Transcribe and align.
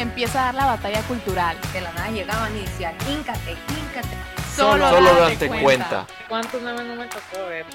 Empieza 0.00 0.40
a 0.40 0.44
dar 0.46 0.54
la 0.54 0.64
batalla 0.64 1.02
cultural. 1.02 1.58
De 1.74 1.80
la 1.82 1.92
nada 1.92 2.10
llegaban 2.10 2.56
y 2.56 2.60
decían, 2.60 2.94
híncate, 3.06 3.50
híncate. 3.68 4.16
Solo, 4.56 4.88
Solo 4.88 5.10
date 5.14 5.34
date 5.34 5.48
cuenta. 5.48 5.62
cuenta. 5.62 6.06
¿Cuántos 6.26 6.62
memes 6.62 6.86
no 6.86 6.96
me 6.96 7.04
tocó 7.06 7.46
ver? 7.50 7.66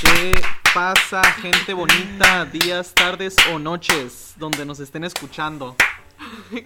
¿Qué 0.00 0.42
pasa, 0.74 1.22
gente 1.34 1.72
bonita? 1.74 2.44
Días, 2.46 2.92
tardes 2.92 3.36
o 3.52 3.60
noches, 3.60 4.34
donde 4.36 4.64
nos 4.64 4.80
estén 4.80 5.04
escuchando. 5.04 5.76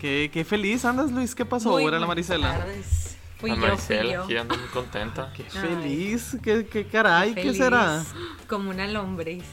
¿Qué, 0.00 0.28
qué 0.32 0.44
feliz 0.44 0.84
andas, 0.84 1.12
Luis. 1.12 1.36
¿Qué 1.36 1.44
pasó? 1.44 1.70
Muy 1.70 1.84
Era 1.84 2.00
la 2.00 2.06
Marisela. 2.08 2.58
tardes. 2.58 3.16
Fui 3.38 3.50
La 3.50 3.54
yo, 3.56 3.60
fui 3.60 3.68
Maricela 3.70 4.12
yo. 4.12 4.22
aquí 4.24 4.34
muy 4.48 4.68
contenta. 4.72 5.32
Qué 5.36 5.44
Ay. 5.54 5.60
feliz. 5.60 6.36
¿Qué, 6.42 6.66
qué 6.66 6.84
caray? 6.86 7.34
¿Qué 7.34 7.42
Feliz, 7.42 7.58
será? 7.58 8.02
Como 8.48 8.70
una 8.70 8.86
lombriz. 8.88 9.44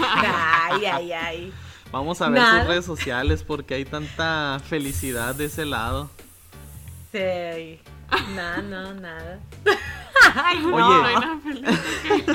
Ay, 0.00 0.84
ay, 0.86 1.12
ay. 1.12 1.52
Vamos 1.90 2.20
a 2.22 2.28
ver 2.28 2.40
Nada. 2.40 2.60
sus 2.60 2.68
redes 2.68 2.84
sociales 2.86 3.44
porque 3.44 3.74
hay 3.74 3.84
tanta 3.84 4.60
felicidad 4.66 5.34
de 5.34 5.44
ese 5.46 5.64
lado. 5.66 6.10
Sí. 7.12 7.80
No, 8.34 8.62
no, 8.62 8.94
nada. 8.94 9.38
Ay, 10.34 10.58
no. 10.60 10.74
Oye, 10.76 11.16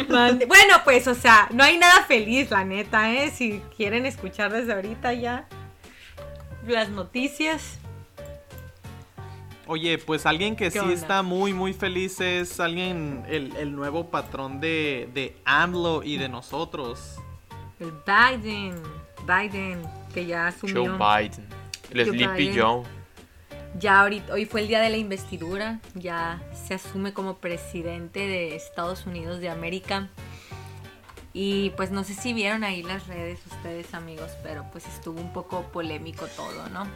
Mande- 0.10 0.46
Bueno, 0.46 0.76
pues, 0.84 1.08
o 1.08 1.16
sea, 1.16 1.48
no 1.52 1.64
hay 1.64 1.78
nada 1.78 2.04
feliz, 2.04 2.52
la 2.52 2.64
neta, 2.66 3.12
¿eh? 3.14 3.32
Si 3.32 3.62
quieren 3.76 4.06
escuchar 4.06 4.52
desde 4.52 4.74
ahorita 4.74 5.14
ya 5.14 5.48
las 6.68 6.90
noticias. 6.90 7.80
oye, 9.68 9.98
pues 9.98 10.26
alguien 10.26 10.56
que 10.56 10.70
sí 10.72 10.80
onda? 10.80 10.94
está 10.94 11.22
muy, 11.24 11.54
muy 11.54 11.74
feliz 11.74 12.20
es 12.22 12.60
alguien, 12.60 13.24
el, 13.30 13.56
el 13.56 13.76
nuevo 13.76 14.10
patrón 14.10 14.60
de, 14.60 15.10
de 15.14 15.36
AMLO 15.46 16.04
y 16.04 16.18
de 16.18 16.30
nosotros. 16.30 17.18
El 17.80 17.92
Biden, 18.06 18.82
Biden, 19.26 19.82
que 20.14 20.26
ya 20.26 20.54
Joe 20.60 20.70
asumió. 20.70 20.98
Biden. 20.98 21.48
El 21.92 22.06
Joe 22.06 22.18
Sleepy 22.18 22.50
Biden. 22.50 22.62
Joe. 22.62 22.84
Ya 23.80 24.02
ahorita, 24.02 24.34
hoy 24.34 24.46
fue 24.46 24.62
el 24.62 24.68
día 24.68 24.82
de 24.82 24.90
la 24.90 24.98
investidura, 24.98 25.80
ya 25.94 26.42
se 26.54 26.74
asume 26.74 27.14
como 27.14 27.38
presidente 27.38 28.22
de 28.22 28.56
Estados 28.56 29.06
Unidos 29.06 29.40
de 29.40 29.50
América. 29.50 30.10
Y 31.34 31.70
pues 31.72 31.92
no 31.92 32.04
sé 32.04 32.16
si 32.16 32.34
vieron 32.34 32.64
ahí 32.64 32.82
las 32.82 33.06
redes 33.06 33.40
ustedes 33.46 33.94
amigos, 33.94 34.32
pero 34.42 34.66
pues 34.72 34.88
estuvo 34.88 35.22
un 35.22 35.32
poco 35.32 35.62
polémico 35.72 36.26
todo, 36.36 36.68
¿no? 36.70 36.88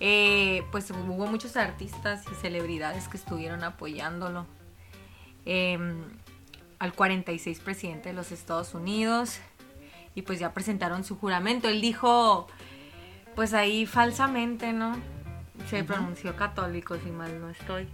Eh, 0.00 0.64
pues 0.72 0.90
hubo 0.90 1.26
muchos 1.26 1.56
artistas 1.56 2.24
y 2.32 2.34
celebridades 2.34 3.06
que 3.06 3.16
estuvieron 3.16 3.62
apoyándolo. 3.62 4.46
Em, 5.44 6.02
al 6.80 6.92
46 6.92 7.60
presidente 7.60 8.08
de 8.08 8.14
los 8.14 8.32
Estados 8.32 8.74
Unidos. 8.74 9.38
Y 10.16 10.22
pues 10.22 10.40
ya 10.40 10.52
presentaron 10.52 11.04
su 11.04 11.16
juramento. 11.16 11.68
Él 11.68 11.80
dijo, 11.80 12.48
pues 13.36 13.54
ahí 13.54 13.86
falsamente, 13.86 14.72
¿no? 14.72 14.96
Se 15.70 15.84
pronunció 15.84 16.34
católico, 16.34 16.96
si 16.96 17.10
mal 17.10 17.38
no 17.40 17.50
estoy. 17.50 17.86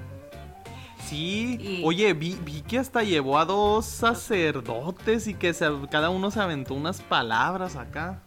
Sí, 1.05 1.59
Y- 1.61 1.83
oye, 1.85 2.13
vi, 2.15 2.39
vi 2.45 2.63
que 2.63 2.79
hasta 2.79 3.03
llevó 3.03 3.39
a 3.39 3.45
dos 3.45 3.85
sacerdotes 3.87 5.27
y 5.27 5.35
que 5.35 5.53
se- 5.53 5.69
cada 5.91 6.09
uno 6.11 6.31
se 6.31 6.41
aventó 6.41 6.75
unas 6.75 7.01
palabras 7.03 7.77
acá. 7.77 8.23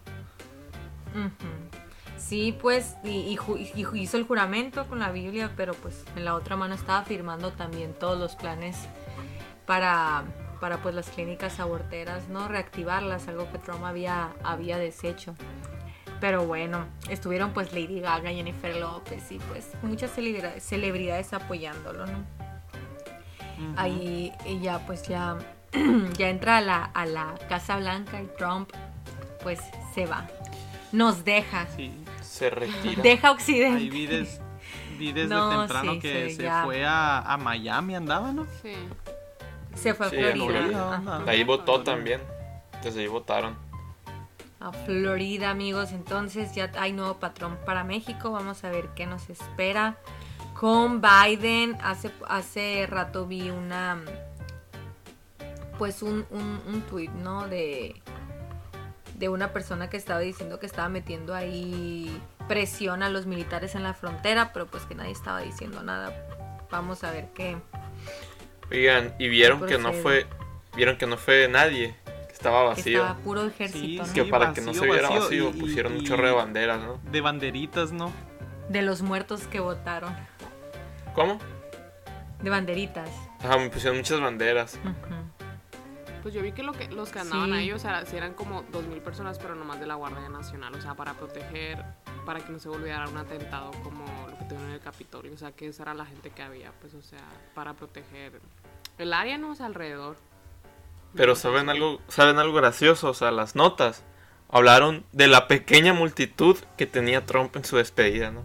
Sí, 2.18 2.56
pues, 2.60 2.96
y, 3.04 3.38
hizo 3.94 4.16
el 4.18 4.24
juramento 4.24 4.86
con 4.88 4.98
la 4.98 5.10
Biblia, 5.10 5.50
pero 5.56 5.74
pues 5.74 6.04
en 6.16 6.24
la 6.24 6.34
otra 6.34 6.56
mano 6.56 6.74
estaba 6.74 7.02
firmando 7.04 7.52
también 7.52 7.94
todos 7.98 8.18
los 8.18 8.36
planes 8.36 8.76
para, 9.64 10.24
para 10.60 10.78
pues 10.78 10.94
las 10.94 11.08
clínicas 11.10 11.60
aborteras, 11.60 12.28
¿no? 12.28 12.48
Reactivarlas, 12.48 13.28
algo 13.28 13.50
que 13.52 13.58
Trump 13.58 13.84
había, 13.84 14.30
había 14.42 14.78
deshecho. 14.78 15.34
Pero 16.20 16.46
bueno, 16.46 16.86
estuvieron 17.10 17.50
pues 17.52 17.72
Lady 17.72 18.00
Gaga, 18.00 18.30
Jennifer 18.30 18.74
López 18.76 19.30
y 19.30 19.38
pues 19.38 19.72
muchas 19.82 20.10
celebridades, 20.12 21.32
apoyándolo, 21.34 22.06
¿no? 22.06 22.24
Ahí 23.76 24.32
ella 24.44 24.80
pues 24.86 25.02
ya, 25.08 25.36
ya 26.18 26.28
entra 26.28 26.58
a 26.58 26.60
la, 26.60 26.84
a 26.84 27.06
la 27.06 27.34
Casa 27.48 27.76
Blanca 27.78 28.20
y 28.22 28.26
Trump 28.38 28.70
pues 29.42 29.60
se 29.94 30.06
va. 30.06 30.26
Nos 30.92 31.24
deja. 31.24 31.66
Sí, 31.76 31.92
Se 32.22 32.48
retira. 32.50 33.02
Deja 33.02 33.28
ahí 33.28 33.34
Occidente. 33.34 33.90
vi, 33.90 34.06
des- 34.06 34.40
vi 34.98 35.12
desde 35.12 35.34
No, 35.34 35.50
temprano 35.60 35.92
sí, 35.94 35.98
que 36.00 36.30
sí, 36.30 36.36
se 36.36 36.42
ya. 36.44 36.62
fue 36.64 36.84
a, 36.84 37.18
a 37.20 37.36
Miami, 37.36 37.94
andaba, 37.94 38.32
¿no? 38.32 38.46
Sí. 38.62 38.72
Se 39.76 39.94
fue 39.94 40.06
a 40.06 40.10
Sí, 40.10 40.16
Florida. 40.16 41.22
Ahí 41.26 41.44
votó 41.44 41.82
también. 41.82 42.20
Desde 42.82 43.00
ahí 43.00 43.06
votaron. 43.06 43.56
A 44.58 44.72
Florida, 44.72 45.50
amigos. 45.50 45.92
Entonces 45.92 46.54
ya 46.54 46.70
hay 46.78 46.92
nuevo 46.92 47.18
patrón 47.18 47.58
para 47.64 47.84
México. 47.84 48.30
Vamos 48.30 48.64
a 48.64 48.70
ver 48.70 48.88
qué 48.96 49.06
nos 49.06 49.28
espera. 49.30 49.96
Con 50.58 51.02
Biden, 51.02 51.76
hace, 51.82 52.10
hace 52.28 52.86
rato 52.88 53.26
vi 53.26 53.50
una. 53.50 54.00
Pues 55.78 56.02
un, 56.02 56.26
un, 56.30 56.60
un 56.66 56.80
tweet, 56.88 57.10
¿no? 57.10 57.46
De, 57.48 58.00
de 59.18 59.28
una 59.28 59.52
persona 59.52 59.90
que 59.90 59.98
estaba 59.98 60.20
diciendo 60.20 60.58
que 60.58 60.66
estaba 60.66 60.88
metiendo 60.88 61.34
ahí 61.34 62.18
presión 62.48 63.02
a 63.02 63.10
los 63.10 63.26
militares 63.26 63.74
en 63.74 63.82
la 63.82 63.92
frontera, 63.92 64.52
pero 64.54 64.66
pues 64.66 64.84
que 64.84 64.94
nadie 64.94 65.12
estaba 65.12 65.40
diciendo 65.40 65.82
nada. 65.82 66.14
Vamos 66.70 67.04
a 67.04 67.10
ver 67.10 67.28
qué. 67.34 67.58
Oigan, 68.70 69.14
y 69.18 69.28
vieron 69.28 69.64
que 69.66 69.78
no 69.78 69.92
fue. 69.92 70.26
Vieron 70.76 70.96
que 70.98 71.06
no 71.06 71.16
fue 71.16 71.48
nadie. 71.48 71.94
Que 72.26 72.32
estaba 72.32 72.62
vacío. 72.64 73.00
estaba 73.02 73.18
puro 73.20 73.46
ejército, 73.46 73.80
Sí, 73.84 73.96
¿no? 73.98 74.12
que 74.14 74.24
sí. 74.24 74.30
para 74.30 74.52
que 74.52 74.60
no 74.60 74.74
se 74.74 74.84
viera 74.84 75.08
vacío, 75.08 75.20
vacío, 75.22 75.50
y- 75.54 75.60
pusieron 75.60 75.94
y- 75.94 75.98
un 76.00 76.04
chorro 76.04 76.26
de 76.26 76.32
banderas, 76.34 76.80
¿no? 76.80 77.00
De 77.10 77.20
banderitas, 77.20 77.92
¿no? 77.92 78.12
De 78.68 78.82
los 78.82 79.02
muertos 79.02 79.46
que 79.46 79.60
votaron. 79.60 80.14
¿Cómo? 81.14 81.38
De 82.42 82.50
banderitas. 82.50 83.08
Ajá, 83.42 83.56
me 83.58 83.70
pusieron 83.70 83.96
muchas 83.98 84.20
banderas. 84.20 84.78
Ujú. 84.84 84.94
Pues 86.26 86.34
yo 86.34 86.42
vi 86.42 86.50
que, 86.50 86.64
lo 86.64 86.72
que 86.72 86.88
los 86.88 87.10
que 87.10 87.20
andaban 87.20 87.50
Sí. 87.50 87.56
ahí, 87.56 87.70
o 87.70 87.78
sea, 87.78 88.02
eran 88.12 88.34
como 88.34 88.64
2.000 88.72 89.00
personas, 89.00 89.38
pero 89.38 89.54
nomás 89.54 89.78
de 89.78 89.86
la 89.86 89.94
Guardia 89.94 90.28
Nacional, 90.28 90.74
o 90.74 90.80
sea, 90.80 90.96
para 90.96 91.14
proteger, 91.14 91.84
para 92.24 92.40
que 92.40 92.50
no 92.50 92.58
se 92.58 92.68
volviera 92.68 93.04
a 93.04 93.08
un 93.08 93.16
atentado 93.16 93.70
como 93.84 94.04
lo 94.28 94.36
que 94.36 94.42
tuvieron 94.46 94.70
en 94.70 94.74
el 94.74 94.80
Capitolio, 94.80 95.32
o 95.32 95.36
sea, 95.36 95.52
que 95.52 95.68
esa 95.68 95.84
era 95.84 95.94
la 95.94 96.04
gente 96.04 96.30
que 96.30 96.42
había, 96.42 96.72
pues, 96.80 96.94
o 96.94 97.00
sea, 97.02 97.22
para 97.54 97.74
proteger 97.74 98.40
el 98.98 99.12
área, 99.12 99.38
¿no? 99.38 99.52
O 99.52 99.54
sea, 99.54 99.66
alrededor. 99.66 100.16
Pero 101.14 101.36
¿saben 101.36 101.68
algo, 101.68 102.00
¿saben 102.08 102.40
algo 102.40 102.54
gracioso? 102.54 103.10
O 103.10 103.14
sea, 103.14 103.30
las 103.30 103.54
notas 103.54 104.02
hablaron 104.48 105.04
de 105.12 105.28
la 105.28 105.46
pequeña 105.46 105.92
multitud 105.92 106.58
que 106.76 106.86
tenía 106.86 107.24
Trump 107.24 107.54
en 107.54 107.64
su 107.64 107.76
despedida, 107.76 108.32
¿no? 108.32 108.42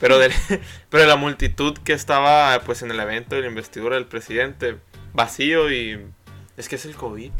Pero 0.00 0.18
de, 0.18 0.32
pero 0.90 1.04
de 1.04 1.08
la 1.08 1.14
multitud 1.14 1.78
que 1.84 1.92
estaba 1.92 2.58
pues 2.66 2.82
en 2.82 2.90
el 2.90 2.98
evento 2.98 3.36
de 3.36 3.42
la 3.42 3.46
investidura 3.46 3.94
del 3.94 4.06
presidente, 4.06 4.80
vacío 5.12 5.70
y 5.70 6.04
es 6.56 6.68
que 6.68 6.76
es 6.76 6.84
el 6.84 6.94
COVID. 6.96 7.30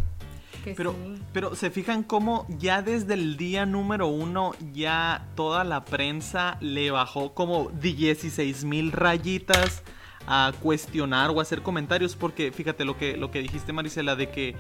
Que 0.64 0.75
Pero, 0.75 0.93
sí. 0.93 1.23
pero 1.32 1.56
se 1.56 1.70
fijan 1.70 2.03
cómo 2.05 2.47
ya 2.59 2.82
desde 2.82 3.14
el 3.14 3.37
día 3.37 3.67
número 3.67 4.06
uno 4.06 4.53
ya 4.73 5.26
toda 5.35 5.64
la 5.64 5.85
prensa 5.85 6.56
le 6.61 6.91
bajó 6.93 7.35
como 7.35 7.70
16 7.81 8.64
mil 8.64 8.93
rayitas 8.93 9.82
a 10.29 10.53
cuestionar 10.62 11.31
o 11.31 11.41
a 11.41 11.43
hacer 11.43 11.62
comentarios 11.62 12.14
porque 12.14 12.53
fíjate 12.53 12.85
lo 12.85 12.97
que, 12.97 13.17
lo 13.17 13.32
que 13.32 13.41
dijiste 13.41 13.73
Marisela 13.73 14.14
de 14.14 14.31
que 14.31 14.55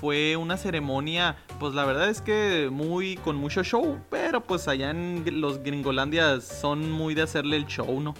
fue 0.00 0.36
una 0.36 0.56
ceremonia 0.56 1.36
pues 1.58 1.74
la 1.74 1.84
verdad 1.84 2.08
es 2.08 2.20
que 2.20 2.68
muy 2.70 3.16
con 3.16 3.34
mucho 3.34 3.64
show 3.64 3.98
pero 4.10 4.44
pues 4.44 4.68
allá 4.68 4.90
en 4.90 5.40
los 5.40 5.64
gringolandias 5.64 6.44
son 6.44 6.92
muy 6.92 7.14
de 7.16 7.22
hacerle 7.22 7.56
el 7.56 7.66
show 7.66 8.00
no 8.00 8.14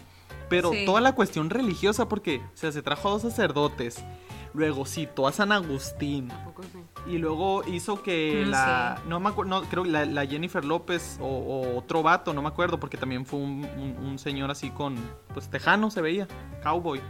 pero 0.49 0.73
Sí. 0.73 0.85
toda 0.87 1.01
la 1.01 1.15
cuestión 1.15 1.51
religiosa 1.51 2.09
porque 2.09 2.39
o 2.39 2.57
sea, 2.57 2.73
se 2.73 2.83
trajo 2.83 3.07
a 3.09 3.13
dos 3.13 3.23
sacerdotes 3.23 4.03
luego 4.59 4.85
citó 4.85 5.27
a 5.27 5.33
San 5.33 5.53
Agustín 5.53 6.29
Tampoco 6.29 6.63
sí. 6.65 6.79
y 7.13 7.19
luego 7.19 7.63
hizo 7.67 8.03
que 8.03 8.43
Mm, 8.47 8.51
la. 8.51 9.01
No 9.07 9.21
me 9.21 9.31
acuerdo, 9.31 9.51
no, 9.61 9.63
creo 9.69 9.85
que 9.85 9.91
la, 9.91 10.05
la 10.05 10.27
Jennifer 10.27 10.65
López 10.65 11.19
o, 11.21 11.27
o 11.27 11.79
otro 11.79 12.03
vato, 12.03 12.35
no 12.35 12.43
me 12.43 12.49
acuerdo, 12.49 12.79
porque 12.79 12.97
también 12.99 13.25
fue 13.25 13.39
un, 13.41 13.65
un- 13.77 13.97
un 14.05 14.19
señor 14.19 14.51
así 14.51 14.71
con. 14.71 14.97
Pues 15.33 15.49
tejano 15.49 15.91
se 15.91 16.01
veía, 16.03 16.29
cowboy. 16.63 17.01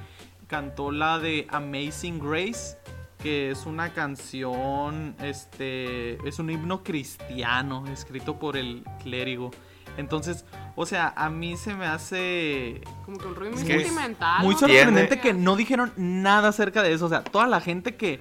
Cantó 0.47 0.91
la 0.93 1.19
de 1.19 1.47
Amazing 1.51 2.19
Grace. 2.21 2.77
que 3.23 3.51
es 3.51 3.67
una 3.67 3.93
canción, 3.95 5.17
este, 5.21 6.17
es 6.29 6.39
un 6.39 6.51
himno 6.51 6.85
cristiano 6.85 7.85
escrito 7.89 8.39
por 8.39 8.57
el 8.57 8.85
clérigo. 9.03 9.51
Entonces, 9.99 10.47
o 10.77 10.87
sea, 10.87 11.13
a 11.17 11.29
mí 11.29 11.57
se 11.59 11.75
me 11.75 11.85
hace 11.85 12.81
Como 13.05 13.19
que 13.19 13.27
un 13.27 13.35
rollo 13.35 13.51
muy 13.51 13.63
sentimental. 13.63 14.43
muy 14.45 14.55
¿no? 14.55 14.61
sorprendente 14.61 15.17
Tiene- 15.17 15.23
que 15.23 15.35
no 15.35 15.57
dijeron 15.57 15.93
nada 15.97 16.49
acerca 16.49 16.83
de 16.83 16.93
eso. 16.95 17.05
O 17.07 17.09
sea, 17.11 17.23
toda 17.25 17.47
la 17.47 17.61
gente 17.61 17.97
que, 17.97 18.21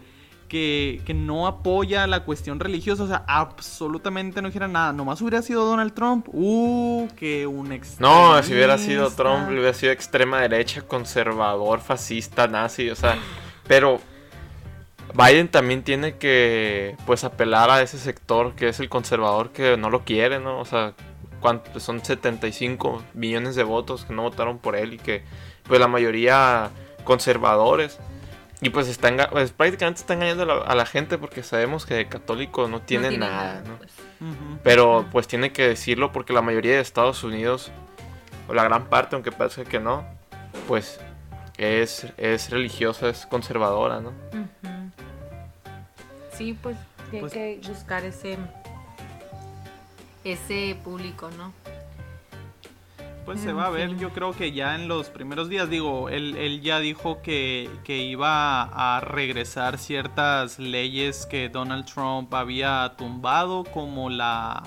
que, 0.50 1.02
que 1.06 1.14
no 1.14 1.46
apoya 1.48 2.08
la 2.08 2.24
cuestión 2.26 2.60
religiosa, 2.60 3.04
o 3.04 3.08
sea, 3.08 3.24
absolutamente 3.28 4.42
no 4.42 4.48
dijeron 4.48 4.74
nada. 4.74 4.92
Nomás 4.92 5.22
hubiera 5.22 5.42
sido 5.42 5.66
Donald 5.66 5.94
Trump. 5.94 6.28
Uh, 6.34 7.08
que 7.16 7.46
un 7.48 7.72
extremista. 7.72 8.02
No, 8.02 8.42
si 8.44 8.54
hubiera 8.54 8.78
sido 8.78 9.12
Trump, 9.12 9.50
hubiera 9.50 9.74
sido 9.74 9.92
extrema 9.92 10.42
derecha, 10.42 10.82
conservador, 10.82 11.80
fascista, 11.80 12.48
nazi, 12.48 12.90
o 12.90 12.96
sea, 12.96 13.18
pero 13.68 14.02
Biden 15.14 15.48
también 15.48 15.84
tiene 15.84 16.18
que, 16.18 16.96
pues, 17.06 17.24
apelar 17.24 17.70
a 17.70 17.82
ese 17.82 17.98
sector 17.98 18.56
que 18.56 18.70
es 18.70 18.80
el 18.80 18.90
conservador 18.90 19.52
que 19.52 19.78
no 19.78 19.90
lo 19.90 20.04
quiere, 20.04 20.40
¿no? 20.40 20.60
O 20.60 20.66
sea, 20.66 20.94
¿cuántos? 21.40 21.84
son 21.84 22.04
75 22.04 23.04
millones 23.14 23.56
de 23.56 23.64
votos 23.64 24.06
que 24.06 24.14
no 24.14 24.24
votaron 24.24 24.60
por 24.60 24.76
él 24.76 24.94
y 24.94 24.98
que, 24.98 25.24
pues, 25.64 25.80
la 25.80 25.88
mayoría 25.88 26.70
conservadores. 27.04 28.00
Y 28.60 28.72
pues, 28.72 28.88
está 28.88 29.30
pues, 29.30 29.52
prácticamente 29.52 30.02
está 30.02 30.16
engañando 30.16 30.44
a 30.44 30.46
la, 30.48 30.54
a 30.64 30.74
la 30.76 30.86
gente 30.88 31.18
porque 31.20 31.44
sabemos 31.44 31.86
que 31.86 31.94
de 31.94 32.08
católico 32.08 32.68
no 32.68 32.82
tiene, 32.82 33.10
tiene 33.10 33.26
nada, 33.28 33.62
¿no? 33.66 33.78
pues. 33.78 33.92
Pero 34.64 35.06
pues 35.12 35.28
tiene 35.28 35.52
que 35.54 35.68
decirlo 35.68 36.12
porque 36.12 36.34
la 36.34 36.42
mayoría 36.42 36.74
de 36.74 36.82
Estados 36.82 37.24
Unidos, 37.24 37.72
o 38.48 38.56
la 38.56 38.64
gran 38.64 38.86
parte, 38.90 39.16
aunque 39.16 39.32
parece 39.32 39.64
que 39.64 39.80
no, 39.80 40.04
pues 40.68 41.00
es, 41.60 42.08
es 42.18 42.50
religiosa, 42.50 43.10
es 43.10 43.28
conservadora, 43.28 44.00
¿no? 44.02 44.12
Sí, 46.34 46.58
pues 46.62 46.78
hay 47.14 47.20
Pues- 47.20 47.34
que 47.34 47.60
buscar 47.68 48.04
ese 48.06 48.38
ese 50.24 50.78
público, 50.84 51.30
¿no? 51.38 51.54
Pues 53.26 53.42
se 53.42 53.50
En 53.50 53.58
va 53.58 53.66
a 53.66 53.70
ver, 53.70 53.98
yo 53.98 54.12
creo 54.12 54.32
que 54.32 54.54
ya 54.54 54.76
en 54.76 54.88
los 54.88 55.10
primeros 55.10 55.50
días, 55.50 55.70
digo, 55.70 56.08
él, 56.08 56.38
él 56.38 56.62
ya 56.62 56.80
dijo 56.80 57.22
que, 57.22 57.70
que 57.84 57.98
iba 57.98 58.62
a 58.96 59.02
regresar 59.02 59.78
ciertas 59.78 60.60
leyes 60.60 61.26
que 61.26 61.50
Donald 61.50 61.86
Trump 61.86 62.34
había 62.34 62.94
tumbado, 62.98 63.66
como 63.66 64.10
la 64.10 64.64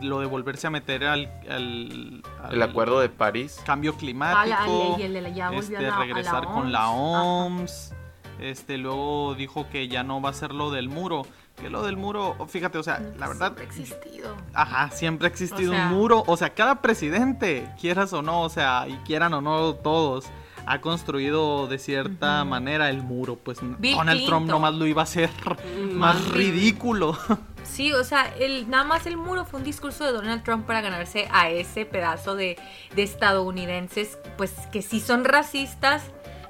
lo 0.00 0.18
de 0.18 0.26
volverse 0.26 0.66
a 0.66 0.70
meter 0.70 1.04
al, 1.04 1.26
al- 1.48 2.22
El 2.50 2.62
al 2.62 2.62
acuerdo 2.62 2.98
de 2.98 3.08
París. 3.08 3.60
cambio 3.64 3.94
climático, 3.96 4.48
la 4.48 4.66
ley, 4.96 5.06
el 5.06 5.12
de 5.12 5.20
la- 5.22 5.28
ya 5.28 5.50
este, 5.54 5.76
a 5.76 5.80
la- 5.82 5.86
a 5.86 5.90
la 5.90 6.04
regresar 6.04 6.44
con 6.46 6.72
la 6.72 6.90
OMS. 6.90 7.92
OMS, 7.92 7.94
este, 8.40 8.78
luego 8.78 9.36
dijo 9.36 9.68
que 9.70 9.86
ya 9.86 10.02
no 10.02 10.20
va 10.20 10.30
a 10.30 10.32
ser 10.32 10.52
lo 10.52 10.72
del 10.72 10.88
muro, 10.88 11.24
que 11.56 11.70
lo 11.70 11.82
del 11.82 11.96
muro, 11.96 12.36
fíjate, 12.48 12.78
o 12.78 12.82
sea, 12.82 13.00
la 13.18 13.28
verdad, 13.28 13.54
Siempre 13.56 13.64
ha 13.64 13.66
existido. 13.66 14.36
Ajá, 14.54 14.90
siempre 14.90 15.26
ha 15.26 15.30
existido 15.30 15.72
O 15.72 15.74
sea- 15.74 15.86
un 15.88 15.94
muro. 15.94 16.22
O 16.26 16.36
sea, 16.36 16.50
cada 16.54 16.82
presidente, 16.82 17.68
quieras 17.80 18.12
o 18.12 18.22
no, 18.22 18.42
o 18.42 18.48
sea, 18.48 18.86
y 18.88 18.94
quieran 19.06 19.32
o 19.34 19.40
no 19.40 19.74
todos, 19.74 20.26
ha 20.66 20.80
construido 20.80 21.66
de 21.68 21.78
cierta 21.78 22.44
manera 22.44 22.90
el 22.90 23.02
muro. 23.02 23.36
Pues 23.36 23.58
Bill 23.78 23.96
Donald 23.96 24.26
Trump 24.26 24.42
Clinton. 24.42 24.46
nomás 24.48 24.74
lo 24.74 24.86
iba 24.86 25.02
a 25.02 25.04
hacer 25.04 25.30
más 25.92 26.16
Bill- 26.24 26.32
ridículo. 26.34 27.16
Sí, 27.62 27.92
o 27.92 28.04
sea, 28.04 28.32
el, 28.38 28.68
nada 28.70 28.84
más 28.84 29.06
el 29.06 29.16
muro 29.16 29.44
fue 29.44 29.58
un 29.60 29.64
discurso 29.64 30.04
de 30.04 30.12
Donald 30.12 30.42
Trump 30.44 30.66
para 30.66 30.80
ganarse 30.82 31.28
a 31.32 31.48
ese 31.50 31.84
pedazo 31.86 32.34
de, 32.36 32.56
de 32.94 33.02
estadounidenses, 33.02 34.18
pues 34.36 34.52
que 34.72 34.82
sí 34.82 35.00
son 35.00 35.24
racistas, 35.24 36.02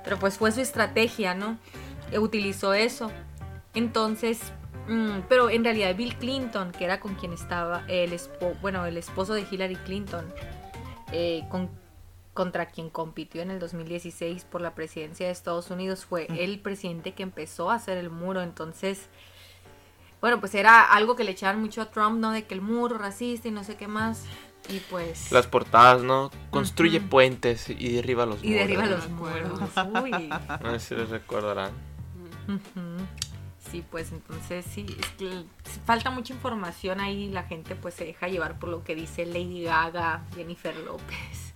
pero 0.05 0.19
pues 0.19 0.37
fue 0.39 0.51
su 0.53 0.61
estrategia, 0.61 1.35
¿no? 1.35 1.59
Utilizó 2.19 2.75
eso. 2.75 3.11
Entonces, 3.75 4.41
mm, 4.89 5.23
pero 5.29 5.51
en 5.51 5.65
realidad 5.65 5.95
Bill 5.97 6.17
Clinton, 6.17 6.73
que 6.73 6.85
era 6.85 7.01
con 7.01 7.15
quien 7.15 7.33
estaba 7.33 7.85
el 7.89 8.13
esposo, 8.13 8.57
bueno, 8.61 8.87
el 8.87 8.97
esposo 8.97 9.35
de 9.35 9.47
Hillary 9.51 9.77
Clinton, 9.77 10.25
eh, 11.13 11.45
con- 11.51 11.71
contra 12.35 12.67
quien 12.67 12.91
compitió 12.91 13.41
en 13.43 13.51
el 13.51 13.59
2016 13.59 14.45
por 14.45 14.61
la 14.61 14.75
presidencia 14.75 15.27
de 15.27 15.33
Estados 15.33 15.71
Unidos, 15.71 16.05
fue 16.05 16.27
el 16.39 16.59
presidente 16.61 17.13
que 17.15 17.23
empezó 17.23 17.71
a 17.71 17.77
hacer 17.77 17.97
el 17.99 18.11
muro, 18.11 18.43
entonces 18.43 19.09
bueno, 20.21 20.41
pues 20.41 20.55
era 20.55 20.83
algo 20.83 21.15
que 21.15 21.25
le 21.25 21.33
echaban 21.33 21.61
mucho 21.61 21.83
a 21.83 21.91
Trump, 21.91 22.19
¿no? 22.19 22.33
De 22.33 22.45
que 22.45 22.55
el 22.55 22.61
muro 22.63 22.97
racista 22.99 23.49
y 23.49 23.51
no 23.51 23.63
sé 23.65 23.77
qué 23.77 23.87
más. 23.87 24.25
Y 24.69 24.81
pues... 24.91 25.31
Las 25.31 25.47
portadas, 25.47 26.03
¿no? 26.03 26.31
Construye 26.51 27.01
puentes 27.01 27.69
y 27.69 27.93
derriba 27.93 28.27
los 28.27 28.43
y 28.43 28.49
muros. 28.49 28.61
derriba 28.61 28.85
¿no? 28.87 28.91
los 28.97 29.09
muros. 29.11 29.61
Uy. 30.03 30.29
No 30.63 30.73
sé 30.73 30.81
si 30.81 30.95
les 30.97 31.11
recordarán. 31.11 31.71
Sí, 33.71 33.85
pues 33.91 34.13
entonces 34.13 34.65
sí, 34.65 34.87
es 34.99 35.09
que 35.13 35.45
falta 35.85 36.11
mucha 36.11 36.33
información 36.33 37.01
ahí. 37.01 37.29
La 37.31 37.43
gente 37.43 37.75
pues 37.75 37.95
se 37.95 38.05
deja 38.05 38.29
llevar 38.29 38.59
por 38.59 38.69
lo 38.69 38.85
que 38.85 38.95
dice 38.95 39.27
Lady 39.27 39.65
Gaga, 39.65 40.25
Jennifer 40.35 40.77
López. 40.77 41.55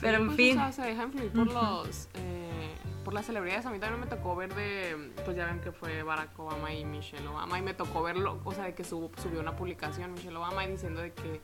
Pero 0.00 0.18
en 0.18 0.26
pues, 0.26 0.36
fin. 0.36 0.58
O 0.58 0.60
sea, 0.60 0.72
se 0.72 0.82
deja 0.82 1.02
influir 1.04 1.32
por 1.32 1.46
los. 1.52 2.08
eh, 2.14 2.74
por 3.04 3.14
las 3.14 3.26
celebridades. 3.26 3.66
A 3.66 3.70
mí 3.70 3.78
también 3.78 4.00
me 4.00 4.06
tocó 4.06 4.36
ver 4.36 4.54
de. 4.54 5.12
Pues 5.24 5.36
ya 5.36 5.46
ven 5.46 5.60
que 5.60 5.72
fue 5.72 6.02
Barack 6.02 6.38
Obama 6.38 6.72
y 6.72 6.84
Michelle 6.84 7.26
Obama. 7.26 7.58
Y 7.58 7.62
me 7.62 7.74
tocó 7.74 8.02
verlo. 8.02 8.40
O 8.44 8.52
sea, 8.52 8.64
de 8.64 8.74
que 8.74 8.84
subió 8.84 9.40
una 9.40 9.56
publicación 9.56 10.12
Michelle 10.12 10.36
Obama 10.36 10.64
y 10.64 10.70
diciendo 10.72 11.00
de 11.00 11.12
que 11.12 11.40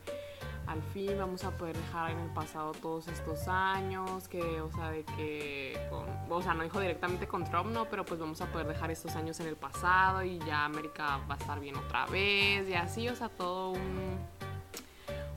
al 0.67 0.81
fin 0.93 1.17
vamos 1.17 1.43
a 1.43 1.51
poder 1.51 1.75
dejar 1.77 2.11
en 2.11 2.19
el 2.19 2.29
pasado 2.31 2.71
todos 2.73 3.07
estos 3.07 3.47
años. 3.47 4.27
Que, 4.27 4.61
o 4.61 4.71
sea, 4.71 4.91
de 4.91 5.03
que. 5.03 5.79
con- 5.89 6.05
o 6.29 6.41
sea, 6.41 6.53
no 6.53 6.63
dijo 6.63 6.79
directamente 6.79 7.27
con 7.27 7.43
Trump, 7.45 7.71
no. 7.71 7.85
Pero 7.85 8.05
pues 8.05 8.19
vamos 8.19 8.41
a 8.41 8.45
poder 8.47 8.67
dejar 8.67 8.91
estos 8.91 9.15
años 9.15 9.39
en 9.39 9.47
el 9.47 9.55
pasado. 9.55 10.23
Y 10.23 10.39
ya 10.39 10.65
América 10.65 11.19
va 11.29 11.35
a 11.35 11.37
estar 11.37 11.59
bien 11.59 11.75
otra 11.75 12.05
vez. 12.07 12.67
Y 12.67 12.73
así, 12.73 13.07
o 13.09 13.15
sea, 13.15 13.29
todo 13.29 13.71
un. 13.71 14.19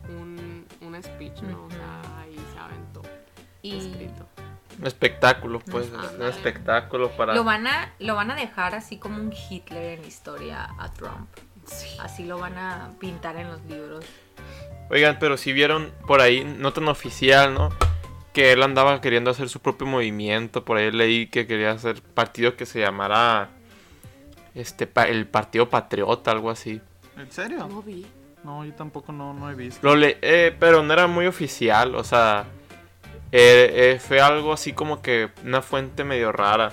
Un, 0.08 0.66
un 0.80 1.02
speech, 1.02 1.42
¿no? 1.42 1.66
O 1.66 1.70
sea, 1.70 2.20
ahí 2.20 2.34
se 2.54 2.58
aventó 2.58 3.02
Y 3.60 3.76
escrito. 3.76 4.26
Un 4.78 4.86
espectáculo, 4.86 5.58
pues. 5.60 5.92
Ajá. 5.92 6.12
Un 6.16 6.22
espectáculo 6.22 7.10
para. 7.10 7.34
lo 7.34 7.44
van, 7.44 7.66
a, 7.66 7.92
lo 7.98 8.14
van 8.14 8.30
a 8.30 8.34
dejar 8.36 8.74
así 8.74 8.96
como 8.98 9.16
un 9.20 9.32
Hitler 9.32 9.94
en 9.98 10.02
la 10.02 10.06
historia 10.08 10.70
a 10.78 10.90
Trump. 10.92 11.28
Sí. 11.66 11.98
Así 12.00 12.24
lo 12.24 12.38
van 12.38 12.56
a 12.56 12.92
pintar 12.98 13.36
en 13.36 13.50
los 13.50 13.62
libros. 13.66 14.04
Oigan, 14.90 15.18
pero 15.20 15.36
si 15.36 15.52
vieron 15.52 15.92
por 16.06 16.20
ahí, 16.20 16.44
no 16.44 16.72
tan 16.72 16.88
oficial, 16.88 17.52
¿no? 17.54 17.70
Que 18.32 18.52
él 18.52 18.62
andaba 18.62 19.00
queriendo 19.00 19.30
hacer 19.30 19.48
su 19.48 19.60
propio 19.60 19.86
movimiento. 19.86 20.64
Por 20.64 20.78
ahí 20.78 20.90
leí 20.90 21.26
que 21.26 21.46
quería 21.46 21.72
hacer 21.72 22.00
partido 22.02 22.56
que 22.56 22.66
se 22.66 22.80
llamara. 22.80 23.50
Este, 24.54 24.86
pa- 24.86 25.06
el 25.08 25.26
Partido 25.26 25.68
Patriota, 25.68 26.30
algo 26.30 26.50
así. 26.50 26.80
¿En 27.16 27.30
serio? 27.30 27.66
No 27.68 27.82
vi. 27.82 28.06
No, 28.44 28.64
yo 28.64 28.72
tampoco 28.72 29.12
no, 29.12 29.34
no 29.34 29.50
he 29.50 29.54
visto. 29.54 29.80
Lo 29.86 29.94
le 29.96 30.18
eh, 30.22 30.54
pero 30.58 30.82
no 30.82 30.92
era 30.92 31.06
muy 31.06 31.26
oficial, 31.26 31.94
o 31.96 32.04
sea, 32.04 32.44
eh, 33.32 33.72
eh, 33.94 34.00
fue 34.00 34.20
algo 34.20 34.52
así 34.52 34.72
como 34.72 35.02
que 35.02 35.28
una 35.44 35.60
fuente 35.60 36.04
medio 36.04 36.32
rara. 36.32 36.72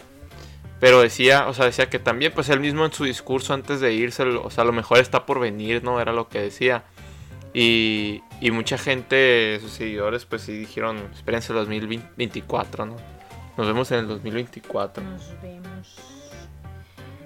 Pero 0.80 1.02
decía, 1.02 1.48
o 1.48 1.54
sea, 1.54 1.66
decía 1.66 1.90
que 1.90 2.00
también, 2.00 2.32
pues 2.34 2.50
él 2.50 2.60
mismo 2.60 2.86
en 2.86 2.92
su 2.94 3.04
discurso 3.06 3.54
antes 3.54 3.80
de 3.82 3.94
irse, 3.94 4.24
o 4.24 4.50
sea, 4.52 4.64
lo 4.64 4.74
mejor 4.74 5.00
está 5.00 5.26
por 5.26 5.40
venir, 5.40 5.84
¿no? 5.84 6.00
Era 6.00 6.14
lo 6.14 6.28
que 6.30 6.40
decía. 6.42 6.84
Y, 7.58 8.22
y 8.42 8.52
mucha 8.52 8.78
gente, 8.78 9.58
sus 9.62 9.72
seguidores, 9.72 10.26
pues 10.26 10.42
sí 10.42 10.52
dijeron, 10.52 10.98
espérense 11.14 11.54
el 11.54 11.60
2024, 11.60 12.86
¿no? 12.86 12.98
Nos 13.56 13.66
vemos 13.66 13.90
en 13.92 14.00
el 14.00 14.08
2024. 14.10 15.02
Nos 15.02 15.42
vemos. 15.42 15.96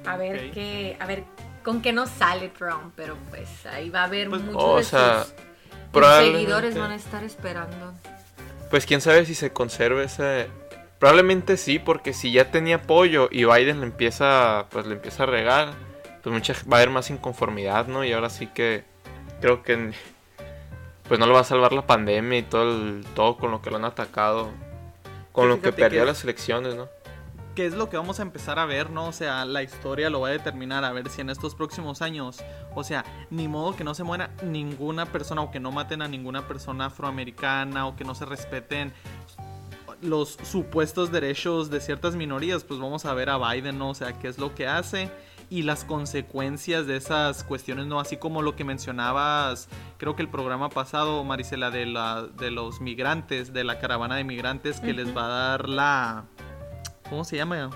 A 0.06 0.18
ver 0.18 0.52
qué, 0.52 0.96
a 1.00 1.08
ver 1.08 1.24
con 1.64 1.82
qué 1.82 1.92
nos 1.94 2.10
sale 2.12 2.50
Trump, 2.50 2.94
pero 2.96 3.18
pues 3.32 3.66
ahí 3.66 3.90
va 3.90 4.02
a 4.02 4.04
haber 4.04 4.30
Pues, 4.30 4.44
muchos 4.44 4.64
o 4.64 4.78
de 4.78 4.84
sea, 4.84 5.24
sus- 5.24 5.34
seguidores 6.32 6.78
van 6.78 6.92
a 6.92 6.96
estar 6.96 7.24
esperando. 7.24 7.94
Pues 8.70 8.86
quién 8.86 9.02
sabe 9.02 9.26
si 9.26 9.34
se 9.34 9.52
conserve 9.52 10.04
ese. 10.04 10.48
Probablemente 11.00 11.58
sí, 11.58 11.80
porque 11.80 12.14
si 12.14 12.32
ya 12.32 12.52
tenía 12.52 12.76
apoyo 12.76 13.30
y 13.32 13.46
Biden 13.46 13.80
le 13.80 13.88
empieza, 13.88 14.68
pues 14.70 14.86
le 14.86 14.94
empieza 14.94 15.24
a 15.24 15.26
regar, 15.26 15.74
pues 16.22 16.32
mucha 16.34 16.54
va 16.72 16.78
a 16.78 16.82
haber 16.82 16.92
más 16.92 17.10
inconformidad, 17.10 17.88
¿no? 17.88 18.04
Y 18.04 18.12
ahora 18.14 18.30
sí 18.30 18.46
que 18.48 18.84
creo 19.42 19.64
que 19.64 19.92
pues 21.10 21.20
no 21.20 21.26
lo 21.26 21.34
va 21.34 21.42
a 21.42 21.44
salvar 21.44 21.74
la 21.74 21.86
pandemia 21.86 22.40
y 22.40 22.44
todo 22.44 22.72
el, 22.72 23.04
todo 23.16 23.36
con 23.36 23.52
lo 23.52 23.62
que 23.62 23.70
lo 23.70 23.76
han 23.76 23.84
atacado, 23.86 24.50
con 25.34 25.44
Sí, 25.46 25.50
lo 25.50 25.62
que 25.62 25.74
perdió 25.74 26.02
que- 26.02 26.06
las 26.06 26.24
elecciones, 26.24 26.76
¿no? 26.76 26.88
¿Qué 27.56 27.66
es 27.66 27.74
lo 27.74 27.90
que 27.90 27.98
vamos 27.98 28.20
a 28.20 28.22
empezar 28.22 28.58
a 28.58 28.66
ver, 28.66 28.90
no? 28.90 29.08
O 29.08 29.12
sea, 29.12 29.44
la 29.44 29.64
historia 29.64 30.10
lo 30.10 30.22
va 30.22 30.30
a 30.30 30.32
determinar 30.32 30.86
a 30.86 30.94
ver 30.94 31.10
si 31.10 31.20
en 31.20 31.30
estos 31.30 31.56
próximos 31.56 32.02
años, 32.02 32.42
o 32.74 32.86
sea, 32.86 33.04
ni 33.32 33.50
modo 33.50 33.76
que 33.76 33.84
no 33.84 33.94
se 33.96 34.04
muera 34.06 34.30
ninguna 34.44 35.08
persona 35.08 35.42
o 35.42 35.52
que 35.52 35.60
no 35.60 35.72
maten 35.74 36.02
a 36.02 36.08
ninguna 36.08 36.48
persona 36.48 36.86
afroamericana 36.86 37.86
o 37.88 37.98
que 37.98 38.06
no 38.06 38.16
se 38.16 38.24
respeten 38.26 38.94
los 40.02 40.38
supuestos 40.44 41.12
derechos 41.12 41.70
de 41.70 41.82
ciertas 41.82 42.16
minorías, 42.16 42.64
pues 42.64 42.80
vamos 42.80 43.04
a 43.06 43.14
ver 43.14 43.30
a 43.30 43.38
Biden, 43.38 43.78
¿no? 43.78 43.90
O 43.90 43.96
sea, 43.96 44.14
qué 44.14 44.30
es 44.30 44.38
lo 44.38 44.56
que 44.56 44.66
hace 44.66 45.12
y 45.52 45.64
las 45.64 45.84
consecuencias 45.84 46.86
de 46.86 46.96
esas 46.98 47.44
cuestiones, 47.44 47.88
¿no? 47.88 48.00
Así 48.00 48.18
como 48.18 48.42
lo 48.42 48.56
que 48.56 48.64
mencionabas, 48.64 49.68
creo 49.98 50.16
que 50.16 50.22
el 50.22 50.30
programa 50.30 50.70
pasado, 50.70 51.24
Marisela, 51.24 51.72
de, 51.72 51.86
la, 51.88 52.24
de 52.24 52.52
los 52.52 52.82
migrantes, 52.82 53.52
de 53.52 53.64
la 53.64 53.80
caravana 53.80 54.16
de 54.16 54.24
migrantes 54.24 54.80
que 54.80 54.94
les 54.94 55.16
va 55.16 55.26
a 55.26 55.28
dar 55.50 55.70
la... 55.70 56.26
¿Cómo 57.10 57.24
se 57.24 57.38
llama? 57.38 57.72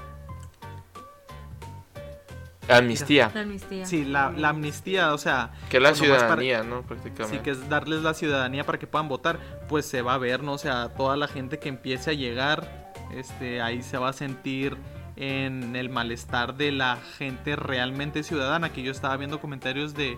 amnistía, 2.69 3.29
La 3.33 3.41
amnistía. 3.41 3.85
Sí, 3.85 4.05
la, 4.05 4.31
la 4.31 4.49
amnistía, 4.49 5.13
o 5.13 5.17
sea, 5.17 5.51
que 5.69 5.77
es 5.77 5.83
la 5.83 5.89
para- 5.89 5.95
ciudadanía, 6.01 6.63
¿no? 6.63 6.81
Prácticamente. 6.83 7.37
Sí, 7.37 7.43
que 7.43 7.51
es 7.51 7.69
darles 7.69 8.01
la 8.03 8.13
ciudadanía 8.13 8.65
para 8.65 8.79
que 8.79 8.87
puedan 8.87 9.09
votar, 9.09 9.39
pues 9.67 9.85
se 9.85 10.01
va 10.01 10.13
a 10.13 10.17
ver, 10.17 10.43
¿no? 10.43 10.53
O 10.53 10.57
sea, 10.57 10.89
toda 10.89 11.17
la 11.17 11.27
gente 11.27 11.59
que 11.59 11.69
empiece 11.69 12.11
a 12.11 12.13
llegar, 12.13 12.93
este, 13.13 13.61
ahí 13.61 13.83
se 13.83 13.97
va 13.97 14.09
a 14.09 14.13
sentir 14.13 14.77
en 15.15 15.75
el 15.75 15.89
malestar 15.89 16.55
de 16.55 16.71
la 16.71 16.97
gente 17.17 17.55
realmente 17.55 18.23
ciudadana, 18.23 18.71
que 18.73 18.81
yo 18.83 18.91
estaba 18.91 19.15
viendo 19.17 19.39
comentarios 19.39 19.93
de, 19.93 20.17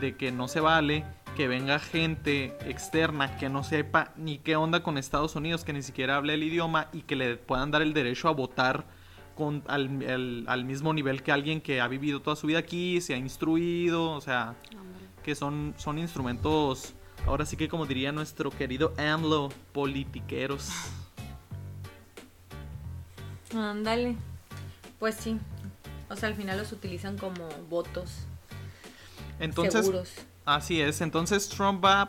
de 0.00 0.16
que 0.16 0.32
no 0.32 0.48
se 0.48 0.60
vale 0.60 1.04
que 1.36 1.48
venga 1.48 1.80
gente 1.80 2.56
externa 2.64 3.36
que 3.38 3.48
no 3.48 3.64
sepa 3.64 4.12
ni 4.16 4.38
qué 4.38 4.54
onda 4.54 4.84
con 4.84 4.98
Estados 4.98 5.34
Unidos, 5.34 5.64
que 5.64 5.72
ni 5.72 5.82
siquiera 5.82 6.16
hable 6.16 6.34
el 6.34 6.44
idioma 6.44 6.86
y 6.92 7.00
que 7.02 7.16
le 7.16 7.36
puedan 7.36 7.72
dar 7.72 7.82
el 7.82 7.92
derecho 7.92 8.28
a 8.28 8.30
votar 8.30 8.84
con, 9.34 9.64
al, 9.66 9.88
al- 10.08 10.44
al 10.46 10.64
mismo 10.64 10.92
nivel 10.94 11.24
que 11.24 11.32
alguien 11.32 11.60
que 11.60 11.80
ha 11.80 11.88
vivido 11.88 12.22
toda 12.22 12.36
su 12.36 12.46
vida 12.46 12.60
aquí, 12.60 13.00
se 13.00 13.14
ha 13.14 13.16
instruido, 13.16 14.12
o 14.12 14.20
sea, 14.20 14.54
que 15.24 15.34
son, 15.34 15.74
son 15.76 15.98
instrumentos, 15.98 16.94
ahora 17.26 17.44
sí 17.46 17.56
que 17.56 17.68
como 17.68 17.84
diría 17.84 18.12
nuestro 18.12 18.50
querido 18.52 18.94
AMLO, 18.96 19.48
politiqueros. 19.72 20.70
Ándale. 23.56 24.16
Pues 25.04 25.16
sí. 25.16 25.38
O 26.08 26.16
sea, 26.16 26.30
al 26.30 26.34
final 26.34 26.56
los 26.56 26.72
utilizan 26.72 27.18
como 27.18 27.46
votos 27.68 28.10
Entonces, 29.38 29.84
seguros. 29.84 30.10
así 30.46 30.80
es, 30.80 31.02
entonces 31.02 31.46
Trump 31.50 31.84
va 31.84 32.08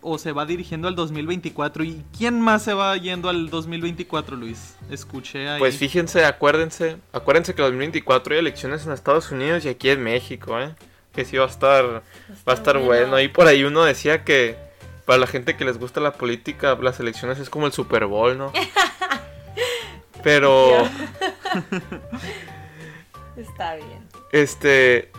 o 0.00 0.18
se 0.18 0.32
va 0.32 0.44
dirigiendo 0.44 0.88
al 0.88 0.96
2024. 0.96 1.84
¿Y 1.84 2.04
quién 2.18 2.40
más 2.40 2.64
se 2.64 2.74
va 2.74 2.96
yendo 2.96 3.28
al 3.28 3.50
2024, 3.50 4.34
Luis? 4.34 4.74
Escuché 4.90 5.48
ahí. 5.48 5.60
Pues 5.60 5.76
fíjense, 5.76 6.24
acuérdense, 6.24 6.96
acuérdense 7.12 7.54
que 7.54 7.62
en 7.62 7.66
2024 7.66 8.34
hay 8.34 8.40
elecciones 8.40 8.84
en 8.84 8.90
Estados 8.90 9.30
Unidos 9.30 9.64
y 9.64 9.68
aquí 9.68 9.90
en 9.90 10.02
México, 10.02 10.60
¿eh? 10.60 10.74
Que 11.12 11.24
sí 11.24 11.36
va 11.36 11.44
a 11.44 11.48
estar, 11.48 11.84
va 11.84 12.52
a 12.52 12.54
estar 12.54 12.78
bueno. 12.78 13.20
Y 13.20 13.28
por 13.28 13.46
ahí 13.46 13.62
uno 13.62 13.84
decía 13.84 14.24
que 14.24 14.56
para 15.04 15.20
la 15.20 15.28
gente 15.28 15.56
que 15.56 15.64
les 15.64 15.78
gusta 15.78 16.00
la 16.00 16.14
política, 16.14 16.76
las 16.82 16.98
elecciones 16.98 17.38
es 17.38 17.48
como 17.48 17.66
el 17.66 17.72
Super 17.72 18.06
Bowl, 18.06 18.36
¿no? 18.36 18.52
Pero, 20.24 20.88
Está 23.36 23.74
bien. 23.74 24.08
este, 24.30 25.10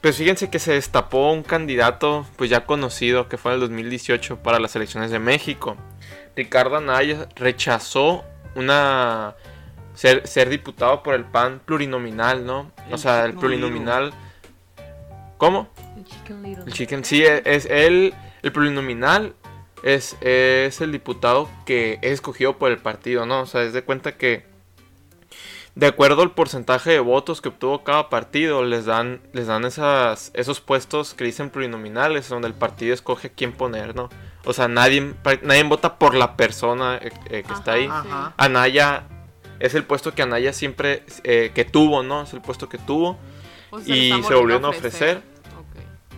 pues 0.00 0.18
fíjense 0.18 0.50
que 0.50 0.58
se 0.58 0.72
destapó 0.72 1.32
un 1.32 1.42
candidato, 1.42 2.26
pues 2.36 2.50
ya 2.50 2.66
conocido, 2.66 3.28
que 3.28 3.38
fue 3.38 3.52
en 3.52 3.54
el 3.54 3.60
2018 3.60 4.42
para 4.42 4.58
las 4.58 4.76
elecciones 4.76 5.10
de 5.10 5.18
México. 5.18 5.76
Ricardo 6.36 6.76
Anaya 6.76 7.28
rechazó 7.36 8.24
una 8.54 9.34
ser, 9.94 10.26
ser 10.26 10.50
diputado 10.50 11.02
por 11.02 11.14
el 11.14 11.24
PAN 11.24 11.60
plurinominal, 11.64 12.44
¿no? 12.44 12.70
o 12.90 12.98
sea, 12.98 13.24
el 13.24 13.34
plurinominal. 13.34 14.12
¿Cómo? 15.38 15.68
El 15.96 16.04
Chicken 16.04 16.42
Little. 16.42 16.64
El 16.66 16.72
Chicken, 16.72 17.04
sí, 17.04 17.24
es, 17.24 17.42
es 17.44 17.66
el, 17.66 18.14
el 18.42 18.52
plurinominal 18.52 19.34
es, 19.84 20.16
es 20.22 20.80
el 20.80 20.92
diputado 20.92 21.48
que 21.66 21.98
es 22.00 22.12
escogido 22.12 22.56
por 22.58 22.70
el 22.70 22.78
partido, 22.78 23.26
¿no? 23.26 23.42
O 23.42 23.46
sea, 23.46 23.62
es 23.62 23.72
de 23.72 23.82
cuenta 23.82 24.16
que 24.16 24.44
de 25.74 25.86
acuerdo 25.86 26.22
al 26.22 26.30
porcentaje 26.30 26.90
de 26.90 27.00
votos 27.00 27.40
que 27.40 27.48
obtuvo 27.48 27.82
cada 27.82 28.08
partido, 28.08 28.62
les 28.64 28.84
dan, 28.84 29.20
les 29.32 29.48
dan 29.48 29.64
esas, 29.64 30.30
esos 30.34 30.60
puestos 30.60 31.14
que 31.14 31.24
dicen 31.24 31.50
plurinominales, 31.50 32.28
donde 32.28 32.46
el 32.46 32.54
partido 32.54 32.94
escoge 32.94 33.28
a 33.28 33.32
quién 33.32 33.52
poner, 33.52 33.96
¿no? 33.96 34.08
O 34.44 34.52
sea, 34.52 34.68
nadie, 34.68 35.14
nadie 35.42 35.62
vota 35.64 35.98
por 35.98 36.14
la 36.14 36.36
persona 36.36 36.98
eh, 37.02 37.10
eh, 37.30 37.42
que 37.46 37.52
está 37.52 37.72
ahí. 37.72 37.88
Ajá. 37.90 38.34
Anaya 38.36 39.04
es 39.58 39.74
el 39.74 39.84
puesto 39.84 40.14
que 40.14 40.22
Anaya 40.22 40.52
siempre, 40.52 41.02
eh, 41.24 41.50
que 41.54 41.64
tuvo, 41.64 42.02
¿no? 42.02 42.22
Es 42.22 42.32
el 42.34 42.40
puesto 42.40 42.68
que 42.68 42.78
tuvo. 42.78 43.18
O 43.70 43.80
Y 43.80 44.12
se 44.22 44.34
volvieron 44.34 44.66
a 44.66 44.68
ofrecer. 44.68 45.22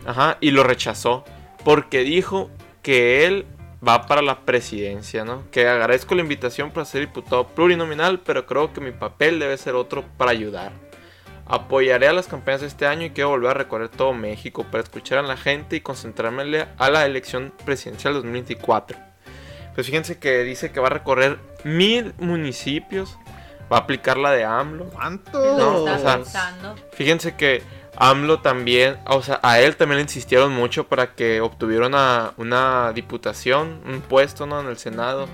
Ajá, 0.04 0.36
y 0.40 0.50
lo 0.50 0.64
rechazó. 0.64 1.24
Porque 1.64 2.00
dijo 2.00 2.50
que 2.82 3.26
él 3.26 3.46
va 3.86 4.06
para 4.06 4.22
la 4.22 4.40
presidencia, 4.40 5.24
¿no? 5.24 5.44
Que 5.50 5.68
agradezco 5.68 6.14
la 6.14 6.22
invitación 6.22 6.70
para 6.70 6.84
ser 6.84 7.00
diputado 7.00 7.48
plurinominal, 7.48 8.20
pero 8.20 8.46
creo 8.46 8.72
que 8.72 8.80
mi 8.80 8.92
papel 8.92 9.38
debe 9.38 9.56
ser 9.58 9.74
otro 9.74 10.04
para 10.16 10.30
ayudar. 10.30 10.72
Apoyaré 11.46 12.08
a 12.08 12.12
las 12.12 12.26
campañas 12.26 12.62
de 12.62 12.66
este 12.66 12.86
año 12.86 13.06
y 13.06 13.10
quiero 13.10 13.30
volver 13.30 13.50
a 13.50 13.54
recorrer 13.54 13.88
todo 13.88 14.12
México 14.12 14.64
para 14.64 14.82
escuchar 14.82 15.18
a 15.18 15.22
la 15.22 15.36
gente 15.36 15.76
y 15.76 15.80
concentrarme 15.80 16.66
a 16.76 16.90
la 16.90 17.06
elección 17.06 17.52
presidencial 17.64 18.14
2024. 18.14 18.98
Pues 19.74 19.86
fíjense 19.86 20.18
que 20.18 20.42
dice 20.42 20.72
que 20.72 20.80
va 20.80 20.88
a 20.88 20.90
recorrer 20.90 21.38
mil 21.62 22.14
municipios, 22.18 23.16
va 23.70 23.76
a 23.76 23.80
aplicar 23.80 24.16
la 24.16 24.32
de 24.32 24.42
AMLO. 24.42 24.86
¿Cuánto? 24.86 25.38
No, 25.56 25.86
Está 25.86 26.18
o 26.18 26.24
sea. 26.24 26.74
Fíjense 26.92 27.36
que 27.36 27.62
AMLO 27.96 28.40
también, 28.40 28.98
o 29.06 29.22
sea, 29.22 29.40
a 29.42 29.60
él 29.60 29.76
también 29.76 29.96
le 29.96 30.02
insistieron 30.02 30.52
mucho 30.52 30.86
para 30.86 31.14
que 31.14 31.40
obtuviera 31.40 31.86
una, 31.86 32.32
una 32.36 32.92
diputación, 32.92 33.80
un 33.86 34.00
puesto, 34.00 34.46
¿no? 34.46 34.60
En 34.60 34.68
el 34.68 34.76
Senado. 34.78 35.26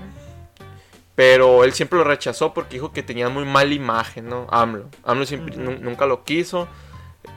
Pero 1.15 1.63
él 1.63 1.73
siempre 1.73 1.99
lo 1.99 2.03
rechazó 2.05 2.53
porque 2.53 2.75
dijo 2.75 2.91
que 2.91 3.03
tenía 3.03 3.29
muy 3.29 3.45
mala 3.45 3.73
imagen, 3.73 4.27
¿no? 4.29 4.47
AMLO. 4.49 4.89
AMLO 5.03 5.25
siempre, 5.25 5.55
nu- 5.57 5.77
nunca 5.79 6.05
lo 6.07 6.23
quiso. 6.23 6.67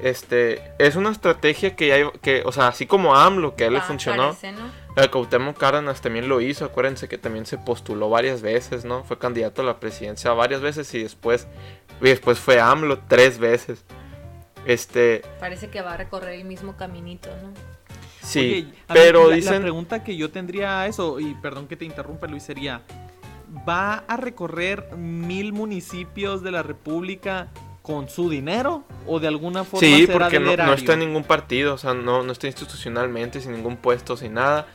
Este, 0.01 0.63
es 0.79 0.97
una 0.97 1.11
estrategia 1.11 1.77
que, 1.77 1.89
ya, 1.89 2.11
que, 2.23 2.43
o 2.47 2.53
sea, 2.53 2.69
así 2.69 2.87
como 2.87 3.15
AMLO, 3.15 3.55
que 3.55 3.65
a 3.65 3.67
él 3.67 3.75
le 3.75 3.81
funcionó. 3.83 4.29
parece, 4.29 4.53
¿no? 4.53 4.71
El 4.97 5.11
Cuauhtémoc 5.11 5.59
Cárdenas 5.59 6.01
también 6.01 6.27
lo 6.29 6.41
hizo, 6.41 6.65
acuérdense 6.65 7.07
que 7.07 7.19
también 7.19 7.45
se 7.45 7.59
postuló 7.59 8.09
varias 8.09 8.41
veces, 8.41 8.87
¿no? 8.87 9.05
Fue 9.05 9.19
candidato 9.19 9.61
a 9.61 9.65
la 9.67 9.79
presidencia 9.79 10.33
varias 10.33 10.63
veces 10.63 10.93
y 10.95 11.03
después, 11.03 11.47
y 12.01 12.05
después 12.09 12.39
fue 12.39 12.59
AMLO 12.61 13.01
tres 13.07 13.39
veces. 13.39 13.85
Este, 14.67 15.23
Parece 15.41 15.69
que 15.71 15.81
va 15.81 15.95
a 15.95 15.97
recorrer 15.97 16.35
el 16.35 16.45
mismo 16.45 16.77
caminito, 16.77 17.29
¿no? 17.43 17.51
sí, 18.21 18.41
Oye, 18.41 18.59
a 18.89 18.95
mí 18.95 19.01
pero 19.01 19.23
la- 19.25 19.31
La 19.31 19.37
dicen, 19.37 19.63
pregunta 19.63 20.03
que 20.03 20.17
yo 20.17 20.31
tendría 20.31 20.81
a 20.81 20.87
eso, 20.89 21.21
y 21.21 21.35
perdón 21.35 21.69
que 21.69 21.77
te 21.77 21.85
interrumpa 21.85 22.27
Luis, 22.27 22.43
sería, 22.43 22.83
¿va 23.69 23.99
a 24.09 24.17
recorrer 24.17 24.93
mil 24.97 25.53
municipios 25.53 26.43
de 26.43 26.51
la 26.51 26.63
República 26.65 27.49
con 27.83 28.09
su 28.09 28.29
dinero? 28.29 28.83
¿O 29.07 29.21
de 29.21 29.29
alguna 29.29 29.63
forma 29.63 29.87
sí, 29.87 30.07
será 30.07 30.19
porque 30.27 30.41
no, 30.41 30.73
está 30.73 30.95
en 30.95 30.99
ningún 30.99 31.23
partido, 31.23 31.75
o 31.75 31.79
sea, 31.79 31.95
no, 31.95 32.25
no 32.25 32.33
está 32.33 32.49
institucionalmente, 32.49 33.41
sin 33.41 33.53
ningún 33.53 33.77
puesto, 33.77 34.17
sin 34.17 34.35
nada, 34.35 34.67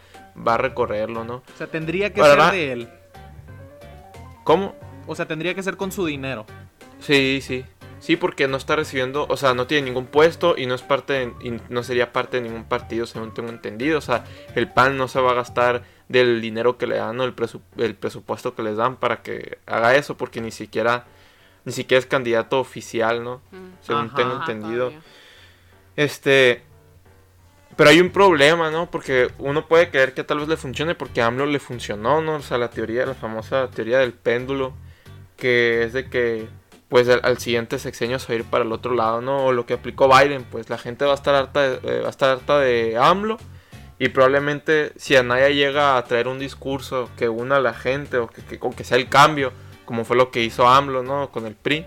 va 0.47 0.53
a 0.53 0.57
recorrerlo, 0.57 1.25
¿no? 1.25 1.35
O 1.35 1.57
sea, 1.57 1.67
tendría 1.67 2.13
que 2.13 2.23
ser 2.23 2.51
de 2.53 2.71
él. 2.71 2.89
¿Cómo? 4.45 4.75
O 5.07 5.15
sea, 5.15 5.27
tendría 5.27 5.53
que 5.53 5.61
ser 5.63 5.75
con 5.75 5.91
su 5.91 6.05
dinero. 6.05 6.45
Sí, 6.99 7.39
sí. 7.41 7.65
Sí, 8.01 8.15
porque 8.17 8.47
no 8.47 8.57
está 8.57 8.75
recibiendo, 8.75 9.27
o 9.29 9.37
sea, 9.37 9.53
no 9.53 9.67
tiene 9.67 9.85
ningún 9.85 10.07
puesto 10.07 10.55
y 10.57 10.65
no 10.65 10.73
es 10.75 10.81
parte 10.81 11.13
de- 11.13 11.33
y 11.47 11.61
no 11.69 11.83
sería 11.83 12.11
parte 12.11 12.37
de 12.41 12.43
ningún 12.49 12.63
partido, 12.65 13.05
según 13.05 13.31
tengo 13.33 13.49
entendido. 13.49 13.97
O 13.99 14.01
sea, 14.01 14.25
el 14.55 14.67
PAN 14.67 14.97
no 14.97 15.07
se 15.07 15.21
va 15.21 15.31
a 15.31 15.35
gastar 15.35 15.83
del 16.09 16.41
dinero 16.41 16.77
que 16.79 16.87
le 16.87 16.97
dan 16.97 17.19
o 17.19 17.23
el, 17.23 17.35
presu- 17.35 17.61
el 17.77 17.93
presupuesto 17.95 18.55
que 18.55 18.63
les 18.63 18.75
dan 18.75 18.95
para 18.97 19.21
que 19.21 19.59
haga 19.67 19.95
eso, 19.95 20.17
porque 20.17 20.41
ni 20.41 20.49
siquiera, 20.51 21.05
ni 21.63 21.71
siquiera 21.73 21.99
es 21.99 22.07
candidato 22.07 22.59
oficial, 22.59 23.23
¿no? 23.23 23.41
Mm. 23.51 23.69
Según 23.81 24.05
Ajá. 24.07 24.15
tengo 24.15 24.33
entendido. 24.35 24.87
todavía. 24.87 25.01
Este. 25.95 26.63
Pero 27.77 27.89
hay 27.91 28.01
un 28.01 28.09
problema, 28.09 28.69
¿no? 28.71 28.89
Porque 28.91 29.29
uno 29.37 29.67
puede 29.67 29.89
creer 29.89 30.13
que 30.13 30.23
tal 30.23 30.39
vez 30.39 30.47
le 30.47 30.57
funcione 30.57 30.93
porque 30.95 31.21
a 31.21 31.27
AMLO 31.27 31.45
le 31.45 31.59
funcionó, 31.59 32.21
¿no? 32.21 32.35
O 32.35 32.41
sea, 32.41 32.57
la 32.57 32.69
teoría, 32.69 33.05
la 33.05 33.13
famosa 33.13 33.69
teoría 33.69 33.99
del 33.99 34.11
péndulo, 34.13 34.73
que 35.37 35.83
es 35.83 35.93
de 35.93 36.09
que, 36.09 36.47
pues, 36.91 37.09
al, 37.09 37.21
al 37.23 37.39
siguiente 37.39 37.79
sexenio 37.79 38.19
se 38.19 38.27
va 38.27 38.33
a 38.33 38.37
ir 38.39 38.45
para 38.45 38.63
el 38.63 38.71
otro 38.71 38.93
lado, 38.93 39.21
¿no? 39.21 39.45
O 39.45 39.51
lo 39.53 39.65
que 39.65 39.73
aplicó 39.73 40.07
Biden, 40.07 40.43
pues 40.43 40.69
la 40.69 40.77
gente 40.77 41.05
va 41.05 41.11
a 41.13 41.15
estar 41.15 41.33
harta 41.33 41.61
de, 41.61 41.79
eh, 41.83 42.01
va 42.01 42.07
a 42.07 42.09
estar 42.11 42.29
harta 42.29 42.59
de 42.59 42.97
AMLO 42.97 43.37
y 43.97 44.09
probablemente 44.09 44.91
si 44.97 45.15
Anaya 45.15 45.49
llega 45.49 45.97
a 45.97 46.03
traer 46.03 46.27
un 46.27 46.37
discurso 46.37 47.09
que 47.17 47.29
una 47.29 47.55
a 47.55 47.59
la 47.61 47.73
gente 47.73 48.17
o 48.17 48.27
que, 48.27 48.43
que- 48.43 48.59
que 48.59 48.83
sea 48.83 48.97
el 48.97 49.09
cambio, 49.09 49.53
como 49.85 50.05
fue 50.05 50.15
lo 50.17 50.29
que 50.31 50.43
hizo 50.43 50.67
AMLO, 50.67 51.01
¿no? 51.01 51.31
Con 51.31 51.45
el 51.47 51.55
PRI, 51.55 51.85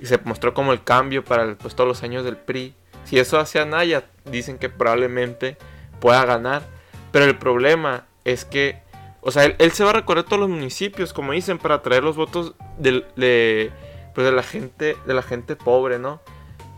y 0.00 0.06
se 0.06 0.18
mostró 0.24 0.52
como 0.54 0.72
el 0.72 0.84
cambio 0.84 1.24
para 1.24 1.54
pues, 1.56 1.74
todos 1.74 1.88
los 1.88 2.02
años 2.02 2.24
del 2.24 2.36
PRI. 2.36 2.74
Si 3.04 3.18
eso 3.18 3.38
hace 3.40 3.60
Anaya, 3.60 4.04
dicen 4.24 4.58
que 4.58 4.68
probablemente 4.68 5.56
pueda 6.00 6.24
ganar. 6.24 6.62
Pero 7.12 7.24
el 7.24 7.38
problema 7.38 8.06
es 8.24 8.44
que, 8.44 8.82
o 9.20 9.30
sea, 9.30 9.44
él, 9.44 9.72
se 9.72 9.84
va 9.84 9.90
a 9.90 9.94
recorrer 9.94 10.24
todos 10.24 10.40
los 10.40 10.48
municipios, 10.48 11.12
como 11.12 11.32
dicen, 11.32 11.58
para 11.58 11.76
atraer 11.76 12.02
los 12.02 12.16
votos 12.16 12.54
de, 12.78 13.70
pues, 14.14 14.24
de 14.24 14.32
la 14.32 14.42
gente, 14.42 14.96
de 15.06 15.14
la 15.14 15.22
gente 15.22 15.56
pobre, 15.56 15.98
¿no? 15.98 16.20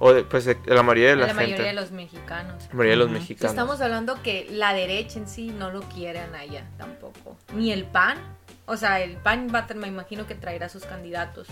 O 0.00 0.12
de, 0.12 0.24
pues, 0.24 0.44
de, 0.44 0.54
de 0.54 0.74
la 0.74 0.82
mayoría 0.82 1.10
de 1.10 1.16
la, 1.16 1.22
la 1.22 1.34
gente. 1.34 1.44
mayoría 1.44 1.66
de 1.66 1.72
los 1.72 1.90
mexicanos. 1.92 2.62
la 2.68 2.74
mayoría 2.74 2.90
de 2.92 2.96
los 2.96 3.10
mexicanos. 3.10 3.52
Estamos 3.52 3.80
hablando 3.80 4.20
que 4.22 4.46
la 4.50 4.74
derecha 4.74 5.18
en 5.18 5.28
sí 5.28 5.48
no 5.50 5.70
lo 5.70 5.82
quiere 5.82 6.18
a 6.20 6.26
Naya 6.26 6.68
tampoco. 6.78 7.36
Ni 7.54 7.72
el 7.72 7.84
PAN. 7.84 8.18
O 8.66 8.76
sea, 8.76 9.00
el 9.00 9.16
PAN 9.18 9.48
va 9.54 9.66
a, 9.68 9.74
me 9.74 9.86
imagino 9.88 10.26
que 10.26 10.34
traerá 10.34 10.68
sus 10.68 10.84
candidatos. 10.84 11.48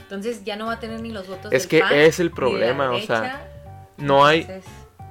Entonces 0.00 0.44
ya 0.44 0.56
no 0.56 0.66
va 0.66 0.74
a 0.74 0.80
tener 0.80 1.00
ni 1.00 1.10
los 1.12 1.28
votos 1.28 1.52
Es 1.52 1.62
del 1.62 1.68
que 1.68 1.80
PAN, 1.80 1.94
es 1.94 2.18
el 2.20 2.26
ni 2.26 2.30
de 2.30 2.30
la 2.30 2.36
problema, 2.36 2.90
o 2.92 3.00
sea. 3.00 3.48
No 3.98 4.24
hay, 4.24 4.40
Entonces, 4.40 4.64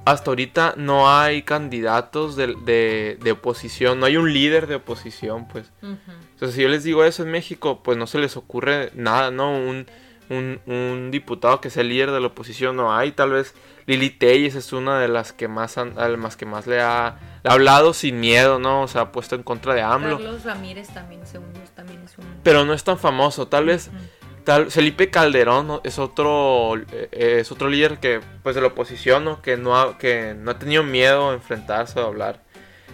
hasta 0.06 0.32
ahorita 0.32 0.74
no 0.78 1.10
hay 1.12 1.44
candidatos 1.44 2.36
de, 2.36 2.56
de, 2.64 3.18
de 3.22 3.32
oposición, 3.34 4.00
no 4.00 4.06
hay 4.06 4.18
un 4.18 4.34
líder 4.34 4.66
de 4.68 4.76
oposición, 4.76 5.48
pues. 5.48 5.72
ujú. 5.82 5.96
Entonces, 6.38 6.56
si 6.56 6.62
yo 6.62 6.70
les 6.70 6.84
digo 6.84 7.04
eso 7.04 7.24
en 7.24 7.32
México, 7.32 7.82
pues 7.82 7.98
no 7.98 8.06
se 8.06 8.20
les 8.20 8.38
ocurre 8.38 8.92
nada, 8.94 9.32
¿no? 9.32 9.50
Un, 9.58 9.88
un, 10.30 10.60
un 10.68 11.10
diputado 11.10 11.62
que 11.62 11.72
sea 11.72 11.82
el 11.82 11.90
líder 11.90 12.12
de 12.12 12.20
la 12.20 12.28
oposición, 12.28 12.76
no 12.76 12.96
hay. 12.96 13.12
Tal 13.12 13.32
vez 13.32 13.56
Lili 13.88 14.12
Telles 14.12 14.54
es 14.54 14.72
una 14.72 15.00
de 15.00 15.08
las 15.08 15.34
que 15.34 15.48
más, 15.48 15.80
han- 15.80 15.96
las 15.96 16.38
que 16.38 16.46
más 16.46 16.68
le 16.68 16.80
ha, 16.80 17.18
le 17.44 17.50
ha 17.50 17.54
hablado 17.54 17.92
sin 17.94 18.20
miedo, 18.20 18.60
¿no? 18.60 18.84
O 18.84 18.88
sea, 18.88 19.02
ha 19.02 19.12
puesto 19.12 19.34
en 19.34 19.42
contra 19.42 19.74
de 19.74 19.82
AMLO. 19.82 20.18
Carlos 20.18 20.44
Ramírez 20.44 20.90
también, 20.94 21.26
según 21.26 21.52
yo, 21.54 21.62
también 21.74 22.04
es 22.04 22.16
un... 22.20 22.26
Pero 22.44 22.66
no 22.66 22.74
es 22.74 22.84
tan 22.84 23.00
famoso. 23.00 23.48
Tal 23.48 23.66
vez. 23.66 23.90
Tal, 24.44 24.70
Felipe 24.70 25.10
Calderón 25.10 25.68
¿no? 25.68 25.82
es 25.84 25.98
otro 26.00 26.78
eh, 26.78 27.10
es 27.42 27.52
otro 27.52 27.68
líder 27.68 27.98
que 28.00 28.22
pues 28.44 28.56
de 28.56 28.62
la 28.62 28.68
oposición 28.68 29.26
¿no? 29.26 29.42
que 29.42 29.58
no 29.58 29.76
ha, 29.78 29.98
que 29.98 30.36
no 30.40 30.52
ha 30.52 30.58
tenido 30.60 30.84
miedo 30.84 31.32
a 31.32 31.34
enfrentarse 31.34 32.00
o 32.00 32.04
a 32.04 32.08
hablar 32.08 32.44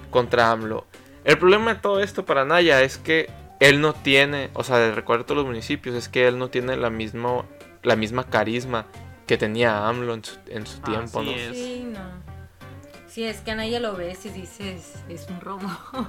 contra 0.09 0.49
AMLO. 0.49 0.87
El 1.23 1.37
problema 1.37 1.73
de 1.75 1.79
todo 1.79 1.99
esto 1.99 2.25
para 2.25 2.45
Naya 2.45 2.81
es 2.81 2.97
que 2.97 3.29
él 3.59 3.79
no 3.81 3.93
tiene, 3.93 4.49
o 4.53 4.63
sea, 4.63 4.77
de 4.77 4.91
recuerdo 4.93 5.25
todos 5.25 5.37
los 5.37 5.45
municipios, 5.45 5.95
es 5.95 6.09
que 6.09 6.27
él 6.27 6.37
no 6.37 6.49
tiene 6.49 6.75
la 6.75 6.89
misma 6.89 7.45
la 7.83 7.95
misma 7.95 8.23
carisma 8.29 8.85
que 9.27 9.37
tenía 9.37 9.87
AMLO 9.87 10.13
en 10.13 10.23
su, 10.23 10.37
en 10.47 10.65
su 10.65 10.79
tiempo, 10.79 11.19
Así 11.19 11.29
¿no? 11.29 11.35
es. 11.35 11.57
Sí, 11.57 11.83
no. 11.85 12.22
Sí, 13.13 13.23
es 13.23 13.41
que 13.41 13.51
a 13.51 13.55
nadie 13.55 13.79
lo 13.79 13.95
ves 13.95 14.25
y 14.25 14.29
dices, 14.29 14.95
es 15.07 15.27
un 15.29 15.39
romo. 15.39 15.69
o 15.93 16.05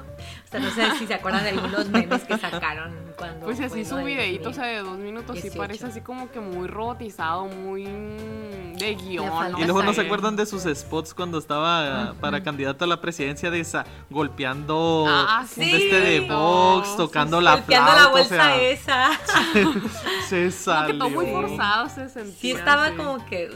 sea, 0.50 0.58
no 0.58 0.70
sé 0.70 0.90
si 0.98 1.06
se 1.06 1.12
acuerdan 1.12 1.42
de 1.42 1.50
algunos 1.50 1.86
memes 1.90 2.24
que 2.24 2.38
sacaron 2.38 2.94
cuando... 3.18 3.44
Pues 3.44 3.60
así 3.60 3.84
su 3.84 3.96
videíto, 3.96 4.48
o 4.48 4.52
2000. 4.52 4.54
sea, 4.54 4.64
de 4.64 4.78
dos 4.78 4.96
minutos, 4.96 5.36
sí 5.36 5.42
18. 5.42 5.58
parece 5.58 5.86
así 5.86 6.00
como 6.00 6.30
que 6.30 6.40
muy 6.40 6.66
robotizado, 6.66 7.44
muy 7.44 7.84
de 7.84 8.94
guion. 8.94 9.30
Y 9.58 9.64
luego 9.64 9.82
no 9.82 9.92
se 9.92 10.00
acuerdan 10.00 10.34
de 10.34 10.46
sus 10.46 10.62
spots 10.62 11.12
cuando 11.12 11.36
estaba 11.36 12.14
para 12.22 12.42
candidato 12.42 12.86
a 12.86 12.88
la 12.88 12.98
presidencia 13.02 13.50
de 13.50 13.60
esa 13.60 13.84
golpeando 14.08 15.04
Ah, 15.06 15.40
un 15.42 15.46
sí. 15.46 15.70
de 15.70 15.76
este 15.76 16.00
de 16.00 16.20
Sí, 16.26 16.96
tocando 16.96 17.38
sí, 17.38 17.44
la 17.44 17.56
Golpeando 17.56 17.92
flauta, 17.92 18.02
la 18.02 18.08
o 18.08 18.12
bolsa 18.12 18.28
sea, 18.28 18.62
esa. 18.62 19.10
se 20.28 20.46
Como 20.64 20.86
que 20.86 20.94
todo 20.94 21.10
muy 21.10 21.26
salió. 21.26 21.48
forzado 21.48 21.88
se 21.90 22.08
sentía. 22.08 22.40
Sí, 22.40 22.50
estaba 22.52 22.88
sí. 22.88 22.94
como 22.96 23.26
que... 23.26 23.50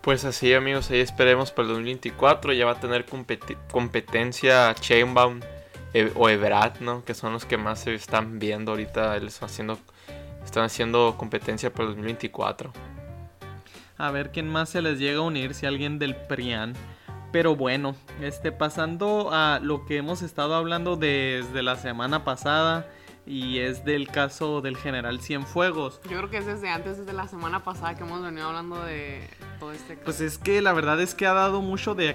Pues 0.00 0.24
así 0.24 0.54
amigos, 0.54 0.90
ahí 0.90 1.00
esperemos 1.00 1.50
para 1.50 1.68
el 1.68 1.74
2024, 1.74 2.54
ya 2.54 2.64
va 2.64 2.72
a 2.72 2.80
tener 2.80 3.04
competencia 3.70 4.74
Chainbound 4.74 5.44
eh, 5.92 6.10
o 6.14 6.30
Ebrard, 6.30 6.80
¿no? 6.80 7.04
Que 7.04 7.12
son 7.12 7.34
los 7.34 7.44
que 7.44 7.58
más 7.58 7.80
se 7.80 7.94
están 7.94 8.38
viendo 8.38 8.72
ahorita, 8.72 9.16
están 9.18 9.48
haciendo, 9.50 9.78
están 10.42 10.64
haciendo 10.64 11.16
competencia 11.18 11.70
para 11.70 11.84
el 11.84 11.96
2024. 11.96 12.72
A 13.98 14.10
ver 14.10 14.30
quién 14.30 14.48
más 14.48 14.70
se 14.70 14.80
les 14.80 14.98
llega 14.98 15.18
a 15.18 15.22
unir, 15.22 15.52
si 15.52 15.66
alguien 15.66 15.98
del 15.98 16.16
PRIAN. 16.16 16.72
Pero 17.30 17.54
bueno, 17.54 17.94
este 18.22 18.52
pasando 18.52 19.28
a 19.32 19.60
lo 19.62 19.84
que 19.84 19.98
hemos 19.98 20.22
estado 20.22 20.54
hablando 20.54 20.96
desde 20.96 21.62
la 21.62 21.76
semana 21.76 22.24
pasada 22.24 22.86
y 23.30 23.60
es 23.60 23.84
del 23.84 24.08
caso 24.08 24.60
del 24.60 24.76
general 24.76 25.20
Cienfuegos. 25.20 26.00
Yo 26.10 26.18
creo 26.18 26.30
que 26.30 26.38
es 26.38 26.46
desde 26.46 26.68
antes, 26.68 26.98
desde 26.98 27.12
la 27.12 27.28
semana 27.28 27.62
pasada 27.62 27.94
que 27.94 28.02
hemos 28.02 28.20
venido 28.22 28.48
hablando 28.48 28.82
de 28.82 29.22
todo 29.60 29.70
este 29.70 29.94
caso. 29.94 30.04
Pues 30.04 30.20
es 30.20 30.36
que 30.36 30.60
la 30.60 30.72
verdad 30.72 31.00
es 31.00 31.14
que 31.14 31.26
ha 31.26 31.32
dado 31.32 31.62
mucho 31.62 31.94
de, 31.94 32.14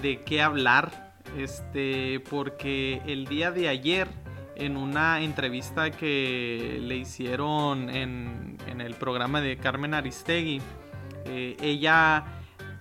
de 0.00 0.22
qué 0.24 0.40
hablar. 0.40 1.08
Este, 1.36 2.20
porque 2.30 3.02
el 3.06 3.26
día 3.26 3.50
de 3.50 3.68
ayer, 3.68 4.08
en 4.56 4.78
una 4.78 5.20
entrevista 5.20 5.90
que 5.90 6.78
le 6.80 6.96
hicieron 6.96 7.90
en, 7.90 8.56
en 8.66 8.80
el 8.80 8.94
programa 8.94 9.42
de 9.42 9.58
Carmen 9.58 9.92
Aristegui, 9.92 10.62
eh, 11.26 11.56
ella, 11.60 12.24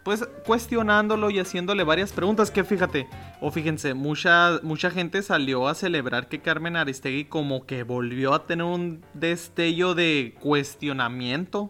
pues 0.07 0.25
cuestionándolo 0.45 1.29
y 1.29 1.39
haciéndole 1.39 1.83
varias 1.83 2.13
preguntas. 2.13 2.49
Que 2.49 2.63
fíjate, 2.63 3.09
o 3.41 3.51
fíjense, 3.51 3.93
mucha, 3.93 4.61
mucha 4.63 4.89
gente 4.89 5.21
salió 5.21 5.67
a 5.67 5.75
celebrar 5.75 6.29
que 6.29 6.39
Carmen 6.39 6.77
Aristegui, 6.77 7.25
como 7.25 7.65
que 7.65 7.83
volvió 7.83 8.33
a 8.33 8.45
tener 8.45 8.65
un 8.65 9.03
destello 9.13 9.95
de 9.95 10.33
cuestionamiento 10.39 11.69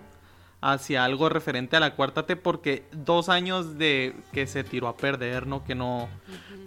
hacia 0.61 1.03
algo 1.03 1.29
referente 1.29 1.77
a 1.77 1.79
la 1.79 1.95
cuarta 1.95 2.27
T 2.27 2.35
porque 2.35 2.85
dos 2.91 3.27
años 3.29 3.79
de 3.79 4.13
que 4.33 4.45
se 4.45 4.63
tiró 4.63 4.87
a 4.87 4.97
perder, 4.97 5.47
¿no? 5.47 5.63
Que 5.63 5.73
no, 5.73 6.07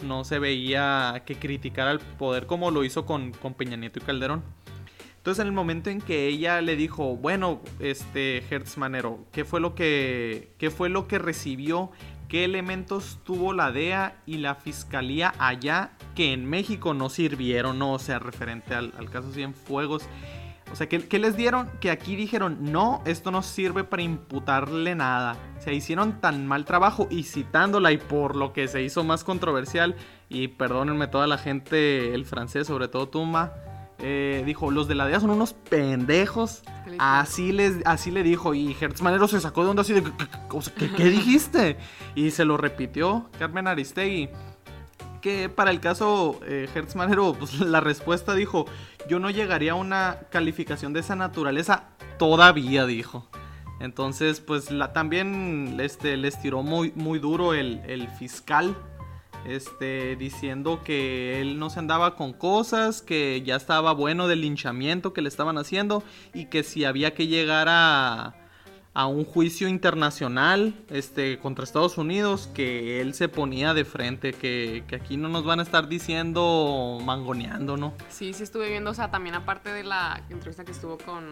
no 0.03 0.25
se 0.25 0.39
veía 0.39 1.23
que 1.25 1.35
criticara 1.35 1.91
al 1.91 1.99
poder 1.99 2.47
como 2.47 2.69
lo 2.69 2.83
hizo 2.83 3.05
con, 3.05 3.31
con 3.31 3.53
Peña 3.53 3.77
Nieto 3.77 3.99
y 3.99 4.01
Calderón. 4.01 4.43
Entonces 5.21 5.43
en 5.43 5.49
el 5.49 5.53
momento 5.53 5.91
en 5.91 6.01
que 6.01 6.25
ella 6.25 6.61
le 6.61 6.75
dijo, 6.75 7.15
bueno, 7.15 7.61
este 7.77 8.43
Hertz 8.49 8.79
Manero, 8.79 9.19
¿qué 9.31 9.45
fue 9.45 9.61
lo 9.61 9.75
que, 9.75 10.55
qué 10.57 10.71
fue 10.71 10.89
lo 10.89 11.07
que 11.07 11.19
recibió? 11.19 11.91
¿Qué 12.27 12.43
elementos 12.43 13.19
tuvo 13.23 13.53
la 13.53 13.71
DEA 13.71 14.15
y 14.25 14.39
la 14.39 14.55
fiscalía 14.55 15.35
allá 15.37 15.91
que 16.15 16.33
en 16.33 16.49
México 16.49 16.95
no 16.95 17.11
sirvieron? 17.11 17.77
No, 17.77 17.93
o 17.93 17.99
sea, 17.99 18.17
referente 18.17 18.73
al, 18.73 18.93
al 18.97 19.11
caso 19.11 19.31
Cienfuegos. 19.31 20.07
O 20.71 20.75
sea, 20.75 20.89
¿qué, 20.89 21.07
qué 21.07 21.19
les 21.19 21.37
dieron? 21.37 21.69
Que 21.79 21.91
aquí 21.91 22.15
dijeron, 22.15 22.71
no, 22.71 23.03
esto 23.05 23.29
no 23.29 23.43
sirve 23.43 23.83
para 23.83 24.01
imputarle 24.01 24.95
nada. 24.95 25.37
Se 25.59 25.71
hicieron 25.71 26.19
tan 26.19 26.47
mal 26.47 26.65
trabajo 26.65 27.07
y 27.11 27.25
citándola 27.25 27.91
y 27.91 27.97
por 27.97 28.35
lo 28.35 28.53
que 28.53 28.67
se 28.67 28.81
hizo 28.81 29.03
más 29.03 29.23
controversial, 29.23 29.95
y 30.29 30.47
perdónenme 30.47 31.05
toda 31.05 31.27
la 31.27 31.37
gente, 31.37 32.15
el 32.15 32.25
francés, 32.25 32.65
sobre 32.65 32.87
todo 32.87 33.07
Tumba, 33.07 33.53
eh, 34.01 34.43
dijo, 34.45 34.71
los 34.71 34.87
de 34.87 34.95
la 34.95 35.05
DEA 35.07 35.19
son 35.19 35.29
unos 35.31 35.53
pendejos. 35.53 36.63
Así, 36.99 37.51
les, 37.51 37.77
así 37.85 38.11
le 38.11 38.23
dijo 38.23 38.53
y 38.53 38.75
Hertz 38.79 39.01
Manero 39.01 39.27
se 39.27 39.39
sacó 39.39 39.63
de 39.63 39.69
onda 39.69 39.81
así 39.81 39.93
de, 39.93 40.03
¿qué, 40.03 40.11
qué- 40.17 40.27
o 40.49 40.61
sea, 40.61 40.73
¿qué- 40.75 40.91
qué 40.91 41.05
dijiste? 41.09 41.77
Y 42.15 42.31
se 42.31 42.43
lo 42.45 42.57
repitió 42.57 43.29
Carmen 43.39 43.67
Aristegui 43.67 44.29
que 45.21 45.49
para 45.49 45.69
el 45.69 45.79
caso 45.79 46.39
eh, 46.47 46.67
Hertz 46.73 46.95
Manero, 46.95 47.33
pues 47.37 47.59
la 47.59 47.79
respuesta 47.79 48.33
dijo, 48.33 48.65
yo 49.07 49.19
no 49.19 49.29
llegaría 49.29 49.73
a 49.73 49.75
una 49.75 50.17
calificación 50.31 50.93
de 50.93 51.01
esa 51.01 51.15
naturaleza 51.15 51.83
todavía, 52.17 52.85
dijo. 52.87 53.29
Entonces, 53.79 54.41
pues 54.41 54.71
la, 54.71 54.93
también 54.93 55.77
este, 55.79 56.17
les 56.17 56.39
tiró 56.41 56.63
muy, 56.63 56.91
muy 56.95 57.19
duro 57.19 57.53
el, 57.53 57.81
el 57.87 58.07
fiscal, 58.09 58.75
este, 59.45 60.15
diciendo 60.15 60.81
que 60.83 61.41
él 61.41 61.59
no 61.59 61.69
se 61.69 61.79
andaba 61.79 62.15
con 62.15 62.33
cosas, 62.33 63.01
que 63.01 63.41
ya 63.45 63.55
estaba 63.55 63.93
bueno 63.93 64.27
del 64.27 64.41
linchamiento 64.41 65.13
que 65.13 65.21
le 65.21 65.29
estaban 65.29 65.57
haciendo 65.57 66.03
y 66.33 66.45
que 66.45 66.63
si 66.63 66.85
había 66.85 67.13
que 67.13 67.27
llegar 67.27 67.67
a, 67.69 68.35
a 68.93 69.07
un 69.07 69.23
juicio 69.23 69.69
internacional 69.69 70.73
este, 70.89 71.39
contra 71.39 71.63
Estados 71.63 71.97
Unidos, 71.97 72.49
que 72.53 72.99
él 72.99 73.13
se 73.13 73.29
ponía 73.29 73.73
de 73.73 73.85
frente, 73.85 74.33
que, 74.33 74.83
que 74.87 74.97
aquí 74.97 75.15
no 75.15 75.29
nos 75.29 75.45
van 75.45 75.59
a 75.59 75.63
estar 75.63 75.87
diciendo 75.87 76.99
mangoneando, 77.03 77.77
¿no? 77.77 77.93
Sí, 78.09 78.33
sí 78.33 78.43
estuve 78.43 78.69
viendo, 78.69 78.91
o 78.91 78.93
sea, 78.93 79.09
también 79.09 79.35
aparte 79.35 79.71
de 79.71 79.83
la 79.83 80.21
entrevista 80.29 80.65
que 80.65 80.71
estuvo 80.71 80.97
con 80.97 81.29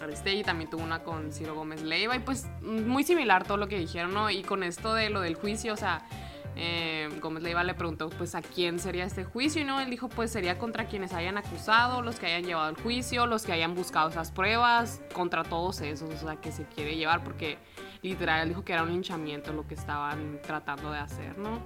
Aristegui, 0.00 0.44
también 0.44 0.70
tuvo 0.70 0.84
una 0.84 1.00
con 1.00 1.32
Ciro 1.32 1.56
Gómez 1.56 1.82
Leiva 1.82 2.14
y 2.14 2.20
pues 2.20 2.46
muy 2.62 3.02
similar 3.02 3.44
todo 3.44 3.56
lo 3.56 3.66
que 3.66 3.78
dijeron, 3.78 4.14
¿no? 4.14 4.30
Y 4.30 4.42
con 4.42 4.62
esto 4.62 4.94
de 4.94 5.10
lo 5.10 5.20
del 5.20 5.34
juicio, 5.34 5.74
o 5.74 5.76
sea, 5.76 6.06
eh, 6.56 7.08
Gómez 7.20 7.42
Leiva 7.42 7.64
le 7.64 7.74
preguntó 7.74 8.10
pues 8.10 8.34
a 8.34 8.42
quién 8.42 8.78
sería 8.78 9.04
este 9.04 9.24
juicio 9.24 9.62
y 9.62 9.64
no, 9.64 9.80
él 9.80 9.88
dijo 9.90 10.08
pues 10.08 10.30
sería 10.30 10.58
contra 10.58 10.86
quienes 10.86 11.12
hayan 11.14 11.38
acusado, 11.38 12.02
los 12.02 12.16
que 12.18 12.26
hayan 12.26 12.44
llevado 12.44 12.68
el 12.70 12.76
juicio, 12.76 13.26
los 13.26 13.44
que 13.44 13.52
hayan 13.52 13.74
buscado 13.74 14.10
esas 14.10 14.30
pruebas, 14.30 15.00
contra 15.14 15.44
todos 15.44 15.80
esos, 15.80 16.10
o 16.10 16.26
sea, 16.26 16.36
que 16.36 16.52
se 16.52 16.64
quiere 16.64 16.96
llevar 16.96 17.24
porque 17.24 17.58
literal 18.02 18.42
él 18.42 18.48
dijo 18.50 18.64
que 18.64 18.72
era 18.74 18.82
un 18.82 18.90
linchamiento 18.90 19.52
lo 19.52 19.66
que 19.66 19.74
estaban 19.74 20.40
tratando 20.42 20.90
de 20.92 20.98
hacer, 20.98 21.38
¿no? 21.38 21.58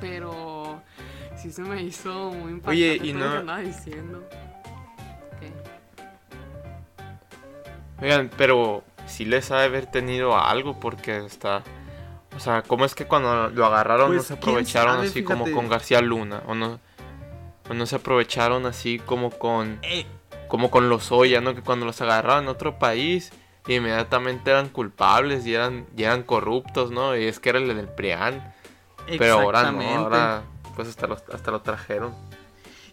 Pero 0.00 0.82
sí 1.36 1.50
se 1.50 1.62
me 1.62 1.82
hizo 1.82 2.30
muy 2.30 2.52
impactante 2.52 2.70
Oye, 2.70 3.00
y 3.02 3.12
todo 3.12 3.18
lo 3.20 3.26
no- 3.26 3.32
que 3.32 3.38
andaba 3.38 3.60
diciendo. 3.60 4.28
Oigan, 8.00 8.30
pero 8.36 8.84
sí 9.06 9.24
les 9.24 9.50
ha 9.50 9.58
de 9.60 9.64
haber 9.64 9.86
tenido 9.86 10.36
algo 10.38 10.78
porque 10.78 11.24
está... 11.24 11.62
O 12.36 12.40
sea, 12.40 12.62
¿cómo 12.62 12.84
es 12.84 12.94
que 12.94 13.06
cuando 13.06 13.48
lo 13.48 13.66
agarraron 13.66 14.08
Pues, 14.08 14.18
no 14.18 14.22
se 14.22 14.34
quién 14.34 14.38
aprovecharon 14.38 14.96
sabe, 14.96 15.08
así 15.08 15.24
como 15.24 15.50
con 15.50 15.68
García 15.68 16.02
Luna? 16.02 16.42
¿O 16.46 16.54
no, 16.54 16.78
o 17.68 17.74
no 17.74 17.86
se 17.86 17.96
aprovecharon 17.96 18.66
así 18.66 18.98
como 18.98 19.30
con... 19.30 19.78
Eh, 19.82 20.06
como 20.48 20.70
con 20.70 20.88
los 20.88 21.10
Oya, 21.10 21.40
¿no? 21.40 21.54
Que 21.54 21.62
cuando 21.62 21.86
los 21.86 22.00
agarraron 22.00 22.44
en 22.44 22.48
otro 22.50 22.78
país, 22.78 23.32
inmediatamente 23.66 24.50
eran 24.50 24.68
culpables 24.68 25.46
y 25.46 25.54
eran, 25.54 25.86
y 25.96 26.04
eran 26.04 26.22
corruptos, 26.22 26.90
¿no? 26.90 27.16
Y 27.16 27.24
es 27.24 27.40
que 27.40 27.48
era 27.48 27.58
el 27.58 27.68
del 27.68 27.88
PRIAN. 27.88 28.54
Pero 29.18 29.40
ahora 29.40 29.72
no, 29.72 29.82
ahora 29.82 30.42
pues 30.76 30.88
hasta 30.88 31.06
lo, 31.06 31.14
hasta 31.14 31.50
lo 31.50 31.62
trajeron. 31.62 32.14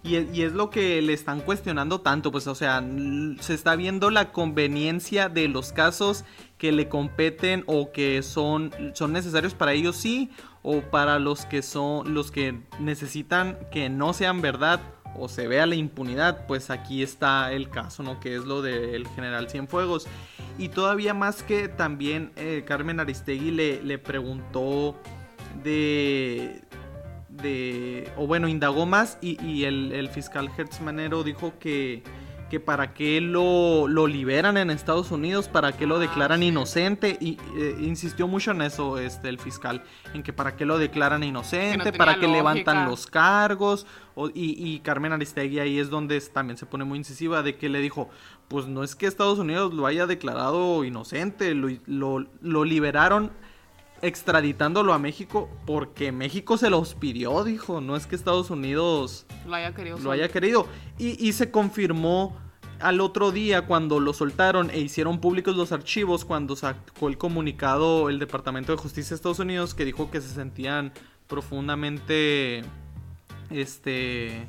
Y 0.03 0.15
es, 0.15 0.33
y 0.33 0.43
es 0.43 0.51
lo 0.51 0.69
que 0.69 1.01
le 1.01 1.13
están 1.13 1.41
cuestionando 1.41 2.01
tanto, 2.01 2.31
pues, 2.31 2.47
o 2.47 2.55
sea, 2.55 2.83
se 3.39 3.53
está 3.53 3.75
viendo 3.75 4.09
la 4.09 4.31
conveniencia 4.31 5.29
de 5.29 5.47
los 5.47 5.71
casos 5.71 6.25
que 6.63 6.71
le 6.71 6.87
competen 6.87 7.65
o 7.67 7.91
que 7.91 8.23
son, 8.23 8.71
son 8.93 9.11
necesarios 9.11 9.53
para 9.53 9.73
ellos, 9.73 9.97
sí, 9.97 10.31
o 10.61 10.79
para 10.79 11.19
los 11.19 11.45
que 11.45 11.61
son, 11.61 12.13
los 12.13 12.31
que 12.31 12.57
necesitan 12.79 13.57
que 13.69 13.89
no 13.89 14.13
sean 14.13 14.39
verdad 14.39 14.79
o 15.19 15.27
se 15.27 15.49
vea 15.49 15.65
la 15.65 15.75
impunidad, 15.75 16.47
pues 16.47 16.69
aquí 16.69 17.03
está 17.03 17.51
el 17.51 17.69
caso, 17.69 18.01
¿no? 18.01 18.21
Que 18.21 18.37
es 18.37 18.45
lo 18.45 18.61
del 18.61 19.05
general 19.09 19.49
Cienfuegos. 19.49 20.07
Y 20.57 20.69
todavía 20.69 21.13
más 21.13 21.43
que 21.43 21.67
también 21.67 22.31
eh, 22.37 22.63
Carmen 22.65 23.01
Aristegui 23.01 23.51
le, 23.51 23.83
le 23.83 23.97
preguntó 23.97 24.95
de, 25.65 26.61
de, 27.27 28.09
o 28.15 28.25
bueno, 28.25 28.47
indagó 28.47 28.85
más 28.85 29.17
y, 29.19 29.37
y 29.45 29.65
el, 29.65 29.91
el 29.91 30.07
fiscal 30.07 30.49
Hertz 30.57 30.79
Manero 30.79 31.25
dijo 31.25 31.55
que, 31.59 32.03
que 32.53 32.59
para 32.59 32.93
qué 32.93 33.19
lo, 33.19 33.87
lo 33.87 34.05
liberan 34.05 34.57
en 34.57 34.69
Estados 34.69 35.09
Unidos, 35.09 35.47
para 35.47 35.71
qué 35.71 35.87
lo 35.87 35.95
Ah, 35.95 35.99
declaran 36.01 36.41
sí. 36.41 36.49
inocente, 36.49 37.17
y 37.19 37.39
eh, 37.57 37.75
insistió 37.81 38.27
mucho 38.27 38.51
en 38.51 38.61
eso 38.61 38.99
este, 38.99 39.29
el 39.29 39.39
fiscal, 39.39 39.81
en 40.13 40.21
que 40.21 40.33
para 40.33 40.55
qué 40.55 40.63
lo 40.63 40.77
declaran 40.77 41.23
inocente, 41.23 41.91
para 41.93 42.19
qué 42.19 42.27
levantan 42.27 42.87
los 42.87 43.07
cargos, 43.07 43.87
o- 44.13 44.27
y, 44.29 44.53
y 44.63 44.81
Carmen 44.81 45.13
Aristegui 45.13 45.57
ahí 45.57 45.79
es 45.79 45.89
donde 45.89 46.21
también 46.21 46.55
se 46.57 46.67
pone 46.67 46.83
muy 46.83 46.99
incisiva, 46.99 47.41
de 47.41 47.55
que 47.55 47.69
le 47.69 47.79
dijo, 47.79 48.11
pues 48.49 48.67
no 48.67 48.83
es 48.83 48.95
que 48.95 49.07
Estados 49.07 49.39
Unidos 49.39 49.73
lo 49.73 49.87
haya 49.87 50.05
declarado 50.05 50.83
inocente, 50.83 51.55
lo, 51.55 51.69
lo, 51.87 52.27
lo 52.43 52.65
liberaron 52.65 53.31
extraditándolo 54.03 54.93
a 54.93 54.99
México 54.99 55.49
porque 55.65 56.11
México 56.11 56.57
se 56.57 56.69
los 56.69 56.93
pidió, 56.93 57.43
dijo, 57.43 57.81
no 57.81 57.95
es 57.95 58.05
que 58.05 58.15
Estados 58.15 58.51
Unidos 58.51 59.25
Lo 59.47 59.55
haya 59.55 59.73
querido. 59.73 59.97
lo 59.97 60.11
haya 60.11 60.27
querido. 60.29 60.67
Y, 60.99 61.25
y 61.25 61.33
se 61.33 61.49
confirmó 61.49 62.37
al 62.79 62.99
otro 62.99 63.31
día 63.31 63.65
cuando 63.65 64.01
lo 64.01 64.13
soltaron 64.13 64.69
e 64.69 64.79
hicieron 64.79 65.19
públicos 65.19 65.55
los 65.55 65.71
archivos, 65.71 66.25
cuando 66.25 66.55
sacó 66.57 67.07
el 67.07 67.17
comunicado 67.17 68.09
el 68.09 68.19
Departamento 68.19 68.73
de 68.73 68.77
Justicia 68.77 69.11
de 69.11 69.15
Estados 69.15 69.39
Unidos 69.39 69.73
que 69.73 69.85
dijo 69.85 70.11
que 70.11 70.19
se 70.19 70.27
sentían 70.29 70.91
profundamente 71.27 72.63
este 73.49 74.47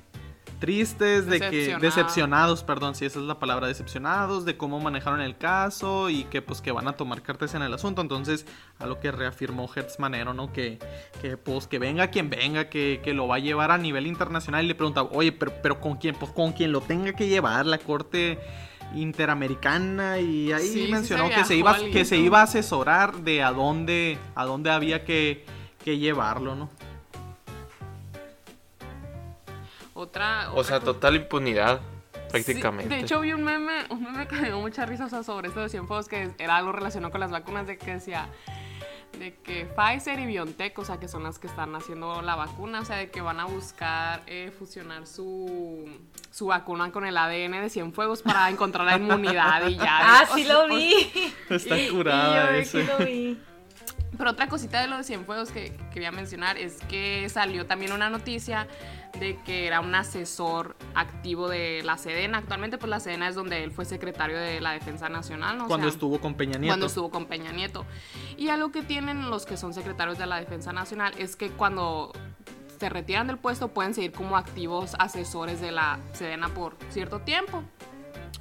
tristes 0.59 1.27
de 1.27 1.41
que 1.41 1.77
Decepcionados. 1.81 2.63
perdón, 2.63 2.95
si 2.95 3.05
esa 3.05 3.19
es 3.19 3.25
la 3.25 3.39
palabra, 3.39 3.67
decepcionados 3.67 4.45
de 4.45 4.57
cómo 4.57 4.81
manejaron 4.81 5.21
el 5.21 5.37
caso 5.37 6.11
y 6.11 6.25
que 6.25 6.43
pues 6.43 6.61
que 6.61 6.73
van 6.73 6.89
a 6.89 6.95
tomar 6.95 7.23
cartas 7.23 7.55
en 7.55 7.63
el 7.63 7.73
asunto. 7.75 8.03
Entonces, 8.03 8.47
a 8.79 8.87
lo 8.87 9.01
que 9.01 9.13
reafirmó 9.13 9.69
Hertz 9.75 9.99
Manero, 9.99 10.35
¿no? 10.35 10.53
Que, 10.53 10.79
que 11.21 11.37
pues 11.37 11.67
que 11.67 11.79
venga 11.79 12.09
quien 12.09 12.31
venga, 12.31 12.69
que, 12.69 13.01
que 13.03 13.15
lo 13.15 13.29
va 13.29 13.37
a 13.37 13.41
llevar 13.41 13.71
a 13.71 13.79
nivel 13.79 14.07
internacional 14.07 14.65
y 14.65 14.69
le 14.69 14.75
pregunta, 14.75 15.03
oye, 15.03 15.33
pero, 15.33 15.53
pero 15.63 15.81
con 15.81 15.97
quién, 15.97 16.15
pues 16.15 16.33
con 16.33 16.53
quien 16.53 16.73
lo 16.73 16.81
tenga 16.81 17.13
que 17.13 17.29
llevar, 17.29 17.67
la 17.67 17.79
corte 17.79 18.39
interamericana 18.95 20.21
y 20.21 20.53
ahí 20.53 20.67
Sí, 20.69 20.85
sí 20.87 20.93
mencionó 20.93 21.29
se 21.29 21.35
que 21.35 21.45
se 21.45 21.57
iba 21.57 21.73
alguien, 21.73 21.93
que 21.93 22.05
se 22.05 22.17
iba 22.17 22.41
a 22.41 22.45
asesorar 22.45 23.17
de 23.17 23.43
a 23.43 23.51
dónde 23.53 24.19
a 24.35 24.45
dónde 24.45 24.71
había 24.71 25.05
que, 25.05 25.45
que 25.83 25.99
llevarlo, 25.99 26.55
¿no? 26.55 26.71
Otra, 30.05 30.51
O 30.55 30.63
sea, 30.65 30.77
otra 30.77 30.93
total 30.93 31.17
impunidad, 31.17 31.81
Sí, 32.13 32.21
prácticamente. 32.31 32.95
de 32.95 33.01
hecho, 33.01 33.21
vi 33.21 33.33
un 33.33 33.43
meme, 33.45 33.85
un 33.91 34.03
meme 34.03 34.27
que 34.27 34.37
me 34.37 34.47
dio 34.47 34.61
mucha 34.61 34.85
risa 34.87 35.07
o 35.07 35.09
sea, 35.09 35.23
sobre 35.23 35.49
esto 35.49 35.61
de 35.61 35.69
Cienfuegos, 35.69 36.09
que 36.09 36.31
era 36.39 36.57
algo 36.57 36.73
relacionado 36.73 37.11
con 37.11 37.21
las 37.21 37.31
vacunas, 37.31 37.67
de 37.67 37.79
que 37.79 37.93
decía 37.95 38.29
de 39.19 39.35
que 39.37 39.65
Pfizer 39.67 40.19
y 40.19 40.27
BioNTech, 40.27 40.77
o 40.79 40.85
sea, 40.85 40.99
que 40.99 41.07
son 41.07 41.23
las 41.23 41.39
que 41.39 41.47
están 41.47 41.75
haciendo 41.77 42.21
la 42.23 42.35
vacuna, 42.35 42.81
o 42.81 42.85
sea, 42.85 42.97
de 42.97 43.11
que 43.11 43.21
van 43.21 43.39
a 43.39 43.45
buscar 43.45 44.23
eh, 44.27 44.53
fusionar 44.59 45.07
su, 45.07 45.89
su 46.33 46.47
vacuna 46.47 46.91
con 46.91 47.07
el 47.07 47.17
ADN 47.17 47.53
de 47.63 47.71
Cienfuegos 47.71 48.23
para 48.23 48.49
encontrar 48.51 48.87
la 48.87 48.97
inmunidad 48.97 49.69
y 49.69 49.77
ya. 49.77 50.21
Ah, 50.21 50.27
sí 50.35 50.45
lo 50.49 50.67
vi. 50.69 51.33
Está 51.49 51.77
curada 51.91 52.65
sí 52.65 52.83
lo 52.83 52.99
vi. 53.05 53.39
Pero 54.17 54.31
otra 54.31 54.49
cosita 54.49 54.81
de 54.81 54.89
lo 54.89 54.97
de 54.97 55.05
Cienfuegos 55.05 55.51
que 55.51 55.71
que 55.71 55.89
quería 55.91 56.11
mencionar 56.13 56.57
es 56.59 56.79
que 56.89 57.29
salió 57.29 57.67
también 57.67 57.93
una 57.93 58.11
noticia 58.11 58.67
de 59.19 59.39
que 59.45 59.67
era 59.67 59.81
un 59.81 59.95
asesor 59.95 60.77
activo 60.95 61.49
de 61.49 61.83
la 61.85 61.99
Sedena. 61.99 62.39
Actualmente, 62.39 62.79
pues 62.79 62.91
la 62.91 63.01
Sedena 63.01 63.29
es 63.29 63.35
donde 63.35 63.63
él 63.63 63.71
fue 63.71 63.85
secretario 63.85 64.39
de 64.39 64.61
la 64.61 64.73
Defensa 64.73 65.09
Nacional, 65.09 65.59
¿no? 65.59 65.65
O 65.65 65.69
Cuando 65.69 65.87
sea, 65.87 65.95
estuvo 65.95 66.21
con 66.21 66.35
Peña 66.35 66.59
Nieto. 66.59 66.71
Cuando 66.71 66.87
estuvo 66.87 67.11
con 67.11 67.27
Peña 67.27 67.53
Nieto. 67.53 67.85
Y 68.37 68.49
algo 68.49 68.71
que 68.73 68.83
tienen 68.83 69.31
los 69.31 69.47
que 69.47 69.57
son 69.57 69.75
secretarios 69.75 70.19
de 70.19 70.27
la 70.27 70.37
Defensa 70.37 70.73
Nacional 70.73 71.15
es 71.19 71.37
que 71.37 71.51
cuando 71.51 72.13
se 72.79 72.89
retiran 72.89 73.27
del 73.27 73.39
puesto 73.39 73.69
pueden 73.69 73.95
seguir 73.95 74.13
como 74.13 74.37
activos 74.37 74.95
asesores 74.99 75.61
de 75.61 75.73
la 75.73 75.99
Sedena 76.13 76.49
por 76.49 76.77
cierto 76.91 77.21
tiempo. 77.21 77.63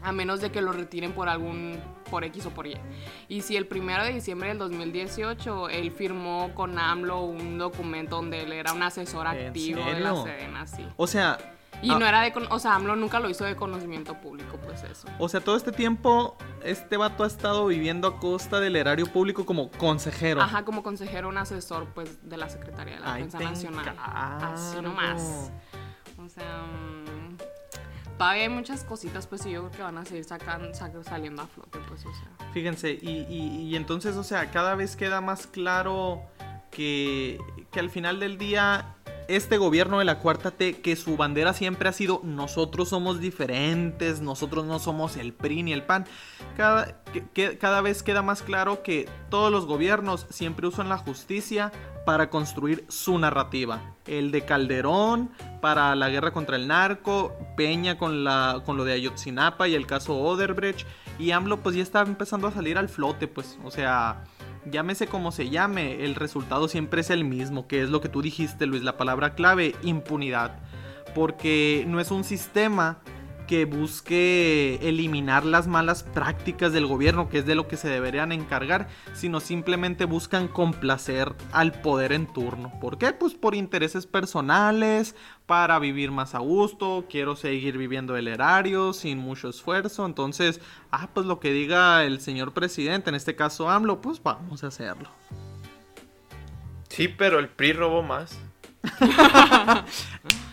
A 0.02 0.12
menos 0.12 0.42
de 0.42 0.52
que 0.52 0.62
lo 0.62 0.72
retiren 0.74 1.14
por 1.14 1.30
algún, 1.30 1.80
por 2.10 2.24
X 2.26 2.46
o 2.46 2.50
por 2.50 2.68
Y. 2.68 2.78
Y 3.30 3.42
si 3.42 3.56
el 3.56 3.68
primero 3.68 4.04
de 4.04 4.14
diciembre 4.14 4.50
del 4.50 4.58
2018 4.58 5.70
él 5.70 5.92
firmó 5.92 6.52
con 6.56 6.78
AMLO 6.78 7.22
un 7.22 7.58
documento 7.58 8.18
donde 8.18 8.42
él 8.44 8.52
era 8.54 8.74
un 8.74 8.84
asesor 8.84 9.28
¿En 9.28 9.48
activo 9.48 9.84
de 9.86 10.00
la? 10.00 10.16
Sedena, 10.24 10.68
sí. 10.68 10.86
O 10.98 11.08
sea, 11.08 11.38
Y 11.82 11.92
Ah. 11.92 12.00
no 12.00 12.06
era 12.06 12.22
de, 12.22 12.32
o 12.50 12.60
sea, 12.60 12.76
AMLO 12.76 12.96
nunca 12.96 13.20
lo 13.20 13.30
hizo 13.30 13.44
de 13.44 13.58
conocimiento 13.58 14.14
público, 14.22 14.58
pues 14.64 14.84
eso. 14.84 15.06
o 15.20 15.28
sea, 15.28 15.42
todo 15.42 15.58
este 15.58 15.74
tiempo 15.74 16.38
este 16.64 16.96
vato 16.96 17.26
ha 17.26 17.28
estado 17.28 17.66
viviendo 17.66 18.08
a 18.08 18.20
costa 18.20 18.62
del 18.62 18.78
erario 18.78 19.06
público 19.08 19.46
como 19.46 19.70
consejero. 19.70 20.42
Ajá, 20.42 20.64
como 20.64 20.82
consejero, 20.82 21.28
un 21.28 21.38
asesor, 21.38 21.88
pues, 21.94 22.20
de 22.30 22.38
la 22.38 22.48
Secretaría 22.48 22.94
de 22.96 23.00
la 23.02 23.14
Defensa 23.16 23.40
Nacional. 23.40 23.96
Así 24.00 24.82
nomás. 24.82 25.52
O 26.18 26.30
sea, 26.30 26.64
mm, 26.64 27.23
todavía 28.18 28.44
hay 28.44 28.50
muchas 28.50 28.84
cositas, 28.84 29.28
pues, 29.28 29.46
y 29.46 29.52
yo 29.52 29.62
creo 29.62 29.72
que 29.72 29.82
van 29.84 29.98
a 29.98 30.06
seguir 30.06 30.24
sacan, 30.24 30.72
sac- 30.74 31.04
saliendo 31.04 31.42
a 31.42 31.48
flote, 31.48 31.80
pues, 31.88 32.06
o 32.06 32.14
sea. 32.14 32.50
Fíjense, 32.54 32.92
y, 33.02 33.26
y- 33.30 33.68
y 33.70 33.76
entonces, 33.76 34.16
o 34.16 34.24
sea, 34.24 34.52
cada 34.52 34.76
vez 34.76 34.96
queda 34.96 35.22
más 35.22 35.48
claro 35.48 36.22
que, 36.72 37.40
que 37.72 37.80
al 37.80 37.90
final 37.90 38.20
del 38.20 38.38
día 38.38 38.96
este 39.28 39.58
gobierno 39.58 40.00
de 40.00 40.06
la 40.06 40.20
cuarta 40.20 40.52
T, 40.52 40.82
que 40.82 40.96
su 40.96 41.18
bandera 41.18 41.54
siempre 41.54 41.90
ha 41.90 41.94
sido 41.94 42.22
nosotros 42.24 42.90
somos 42.90 43.20
diferentes, 43.20 44.22
nosotros 44.22 44.66
no 44.66 44.80
somos 44.80 45.18
el 45.18 45.34
PRI 45.34 45.64
ni 45.64 45.74
el 45.74 45.84
PAN, 45.84 46.06
cada, 46.58 47.02
que- 47.34 47.58
cada 47.58 47.82
vez 47.82 48.04
queda 48.04 48.22
más 48.22 48.42
claro 48.42 48.84
que 48.84 49.08
todos 49.30 49.52
los 49.52 49.66
gobiernos 49.66 50.26
siempre 50.30 50.68
usan 50.68 50.90
la 50.90 50.98
justicia 50.98 51.72
para 52.06 52.30
construir 52.30 52.86
su 52.90 53.18
narrativa. 53.18 53.82
El 54.06 54.32
de 54.32 54.44
Calderón 54.44 55.32
para 55.62 55.96
la 55.96 56.10
guerra 56.10 56.32
contra 56.34 56.58
el 56.58 56.68
narco, 56.68 57.34
Peña 57.56 57.98
con, 57.98 58.24
la, 58.24 58.62
con 58.66 58.76
lo 58.76 58.84
de 58.84 58.94
Ayotzinapa 58.94 59.68
y 59.68 59.76
el 59.76 59.88
caso 59.88 60.18
Oderbrecht, 60.18 60.86
y 61.18 61.32
AMLO 61.32 61.62
pues 61.62 61.76
ya 61.76 61.84
está 61.84 62.02
empezando 62.02 62.48
a 62.48 62.52
salir 62.52 62.78
al 62.78 62.90
flote, 62.90 63.28
pues, 63.28 63.58
o 63.64 63.72
sea, 63.72 64.24
llámese 64.70 65.08
como 65.08 65.32
se 65.32 65.50
llame, 65.50 66.04
el 66.04 66.16
resultado 66.16 66.68
siempre 66.68 67.02
es 67.02 67.10
el 67.10 67.24
mismo, 67.24 67.68
que 67.68 67.82
es 67.82 67.90
lo 67.90 68.02
que 68.02 68.10
tú 68.10 68.22
dijiste, 68.22 68.66
Luis, 68.66 68.84
la 68.84 68.98
palabra 68.98 69.36
clave, 69.36 69.76
impunidad. 69.84 70.60
Porque 71.16 71.86
no 71.88 72.00
es 72.00 72.12
un 72.12 72.24
sistema 72.24 73.00
que 73.48 73.66
busque 73.66 74.80
eliminar 74.82 75.46
las 75.46 75.68
malas 75.68 76.04
prácticas 76.04 76.74
del 76.74 76.86
gobierno, 76.86 77.30
que 77.30 77.40
es 77.40 77.46
de 77.46 77.56
lo 77.56 77.68
que 77.68 77.78
se 77.78 77.90
deberían 77.90 78.32
encargar, 78.32 78.88
sino 79.14 79.40
simplemente 79.40 80.06
buscan 80.06 80.48
complacer 80.48 81.34
al 81.52 81.72
poder 81.72 82.12
en 82.14 82.28
turno. 82.28 82.72
¿Por 82.80 82.98
qué? 82.98 83.14
Pues 83.14 83.34
por 83.34 83.56
intereses 83.56 84.06
personales, 84.06 85.16
para 85.46 85.80
vivir 85.80 86.12
más 86.12 86.36
a 86.36 86.40
gusto, 86.40 87.06
quiero 87.10 87.36
seguir 87.36 87.78
viviendo 87.78 88.16
el 88.16 88.28
erario 88.28 88.94
sin 88.94 89.18
mucho 89.18 89.50
esfuerzo, 89.50 90.06
entonces, 90.06 90.62
ah, 90.92 91.10
pues 91.14 91.26
lo 91.26 91.40
que 91.40 91.52
diga 91.52 92.04
el 92.06 92.22
señor 92.22 92.54
presidente, 92.54 93.10
en 93.10 93.16
este 93.16 93.36
caso 93.36 93.70
AMLO, 93.70 94.02
pues 94.02 94.22
vamos 94.22 94.64
a 94.64 94.68
hacerlo. 94.68 95.10
Sí, 96.90 97.08
pero 97.08 97.40
el 97.40 97.50
PRI 97.50 97.74
robó 97.74 98.04
más. 98.04 98.40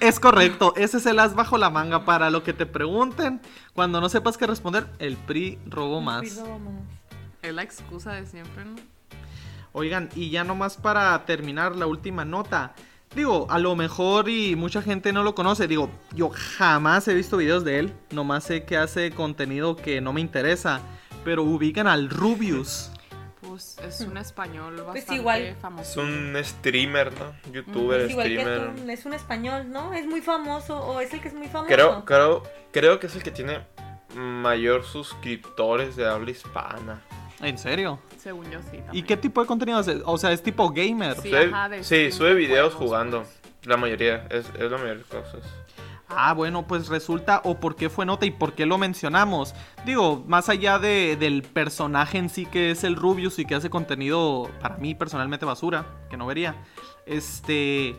Es 0.01 0.19
correcto, 0.19 0.73
ese 0.77 0.97
es 0.97 1.05
el 1.05 1.19
as 1.19 1.35
bajo 1.35 1.59
la 1.59 1.69
manga 1.69 2.07
para 2.07 2.31
lo 2.31 2.43
que 2.43 2.55
te 2.55 2.65
pregunten. 2.65 3.43
Cuando 3.75 4.01
no 4.01 4.09
sepas 4.09 4.39
qué 4.39 4.47
responder, 4.47 4.87
el 4.99 5.19
PRI 5.19 5.59
robó 5.67 6.01
más. 6.01 6.43
Es 7.43 7.55
la 7.55 7.63
excusa 7.63 8.15
de 8.15 8.27
siempre, 8.27 8.65
¿no? 8.65 8.77
Oigan, 9.73 10.09
y 10.15 10.31
ya 10.31 10.43
nomás 10.43 10.79
para 10.79 11.27
terminar 11.27 11.77
la 11.77 11.87
última 11.87 12.25
nota. 12.25 12.75
Digo, 13.15 13.47
a 13.51 13.59
lo 13.59 13.77
mejor 13.77 14.29
y 14.29 14.57
mucha 14.57 14.81
gente 14.81 15.13
no 15.13 15.23
lo 15.23 15.35
conoce. 15.35 15.69
Digo, 15.69 15.91
yo 16.15 16.31
jamás 16.33 17.07
he 17.07 17.15
visto 17.15 17.37
videos 17.37 17.65
de 17.65 17.81
él. 17.81 17.93
Nomás 18.11 18.45
sé 18.45 18.65
que 18.65 18.79
hace 18.79 19.11
contenido 19.11 19.77
que 19.77 20.01
no 20.01 20.13
me 20.13 20.21
interesa. 20.21 20.81
Pero 21.25 21.43
ubican 21.43 21.87
al 21.87 22.09
Rubius. 22.09 22.91
Pues 23.41 23.77
es 23.83 24.01
un 24.03 24.17
español 24.19 24.77
bastante 24.77 25.03
Pues 25.07 25.19
igual. 25.19 25.41
Es 25.43 25.57
famoso. 25.59 26.01
un 26.03 26.37
streamer, 26.43 27.13
¿no? 27.19 27.53
Youtuber, 27.53 28.03
Es 28.03 28.11
igual 28.11 28.29
que 28.29 28.41
streamer. 28.41 28.75
tú, 28.77 28.91
es 28.91 29.07
un 29.07 29.15
español, 29.15 29.71
¿no? 29.71 29.95
Es 29.95 30.07
muy 30.07 30.21
famoso, 30.21 30.79
o 30.79 31.01
es 31.01 31.13
el 31.15 31.21
que 31.21 31.29
es 31.29 31.35
muy 31.35 31.49
famoso. 31.49 31.73
Creo, 31.73 32.05
creo, 32.05 32.43
creo 32.73 33.01
que 33.01 33.07
es 33.07 33.17
el 33.17 33.23
que 33.23 33.31
tiene 33.31 33.61
mayor 34.15 34.85
suscriptores 34.85 35.97
de 35.97 36.07
habla 36.07 36.31
hispana. 36.31 37.01
¿En 37.41 37.57
serio? 37.57 37.99
Según 38.19 38.51
yo 38.51 38.61
sí. 38.71 38.81
¿Y 38.93 39.03
qué 39.05 39.17
tipo 39.17 39.41
de 39.41 39.47
contenido 39.47 39.79
hace? 39.79 40.03
O 40.05 40.19
sea, 40.19 40.33
es 40.33 40.43
tipo 40.43 40.69
gamer. 40.71 41.17
Sí, 41.21 41.31
Sube- 41.31 41.49
ajá, 41.51 41.71
sí, 41.83 42.11
videos 42.35 42.75
juegos, 42.75 42.75
jugando. 42.75 43.19
pues. 43.23 43.41
La 43.65 43.77
mayoría, 43.77 44.27
es, 44.31 44.47
es 44.59 44.71
la 44.71 44.77
mayoría 44.79 44.95
de 44.95 45.03
cosas. 45.05 45.43
Ah, 46.17 46.33
bueno, 46.35 46.67
pues 46.67 46.89
resulta, 46.89 47.41
o 47.45 47.61
por 47.61 47.77
qué 47.77 47.89
fue 47.89 48.05
nota 48.05 48.27
y 48.27 48.31
por 48.31 48.55
qué 48.55 48.67
lo 48.67 48.79
mencionamos. 48.79 49.55
Digo, 49.87 50.25
más 50.27 50.49
allá 50.49 50.79
de- 50.79 51.17
del 51.17 51.43
personaje 51.43 52.19
en 52.19 52.29
sí 52.29 52.47
que 52.47 52.73
es 52.73 52.83
el 52.85 52.97
Rubius 52.97 53.39
y 53.39 53.45
que 53.45 53.55
hace 53.55 53.71
contenido, 53.71 54.51
para 54.61 54.77
mí 54.77 54.95
personalmente 54.95 55.47
basura, 55.47 55.87
que 56.11 56.17
no 56.17 56.27
vería. 56.27 56.57
Este. 57.07 57.97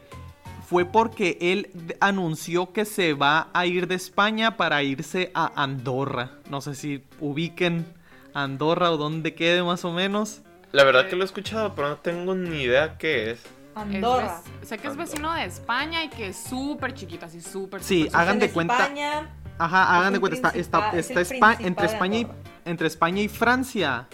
Fue 0.68 0.86
porque 0.86 1.38
él 1.42 1.70
anunció 2.00 2.72
que 2.72 2.86
se 2.86 3.14
va 3.14 3.50
a 3.54 3.66
ir 3.66 3.88
de 3.88 3.96
España 3.96 4.56
para 4.56 4.82
irse 4.84 5.30
a 5.34 5.52
Andorra. 5.62 6.32
No 6.50 6.62
sé 6.62 6.76
si 6.76 7.04
ubiquen 7.20 7.86
Andorra 8.34 8.90
o 8.92 8.96
dónde 8.96 9.36
quede 9.36 9.64
más 9.64 9.84
o 9.84 9.92
menos. 9.92 10.42
La 10.72 10.86
verdad 10.86 11.10
que 11.10 11.18
lo 11.18 11.24
he 11.24 11.26
escuchado, 11.26 11.76
pero 11.76 11.90
no 11.90 11.98
tengo 11.98 12.36
ni 12.36 12.62
idea 12.62 12.98
qué 12.98 13.32
es. 13.32 13.42
Es 13.72 13.78
Andorra. 13.78 14.42
vec- 14.62 14.66
sé 14.66 14.78
que 14.78 14.88
es 14.88 14.96
vecino 14.98 15.34
de 15.34 15.46
España 15.46 16.04
y 16.04 16.10
que 16.10 16.28
es 16.28 16.38
súper 16.38 16.94
chiquito, 16.94 17.26
así 17.26 17.42
súper 17.42 17.82
Sí, 17.84 18.08
hagan 18.14 18.38
de 18.40 18.52
cuenta- 18.52 18.84
España, 18.84 19.30
Ajá, 19.58 19.98
hagan 19.98 20.14
de 20.14 20.20
cuenta, 20.20 20.36
está, 20.50 20.50
está, 20.60 20.92
principal- 20.92 21.00
es 21.00 21.10
está 21.10 21.20
el 21.20 21.26
Espa- 21.26 21.28
principal 21.56 21.66
entre, 21.68 21.88
de 21.88 21.94
España 21.94 22.18
y, 22.20 22.28
entre 22.66 22.88
España 22.88 23.22
y 23.22 23.28
Francia. 23.28 24.08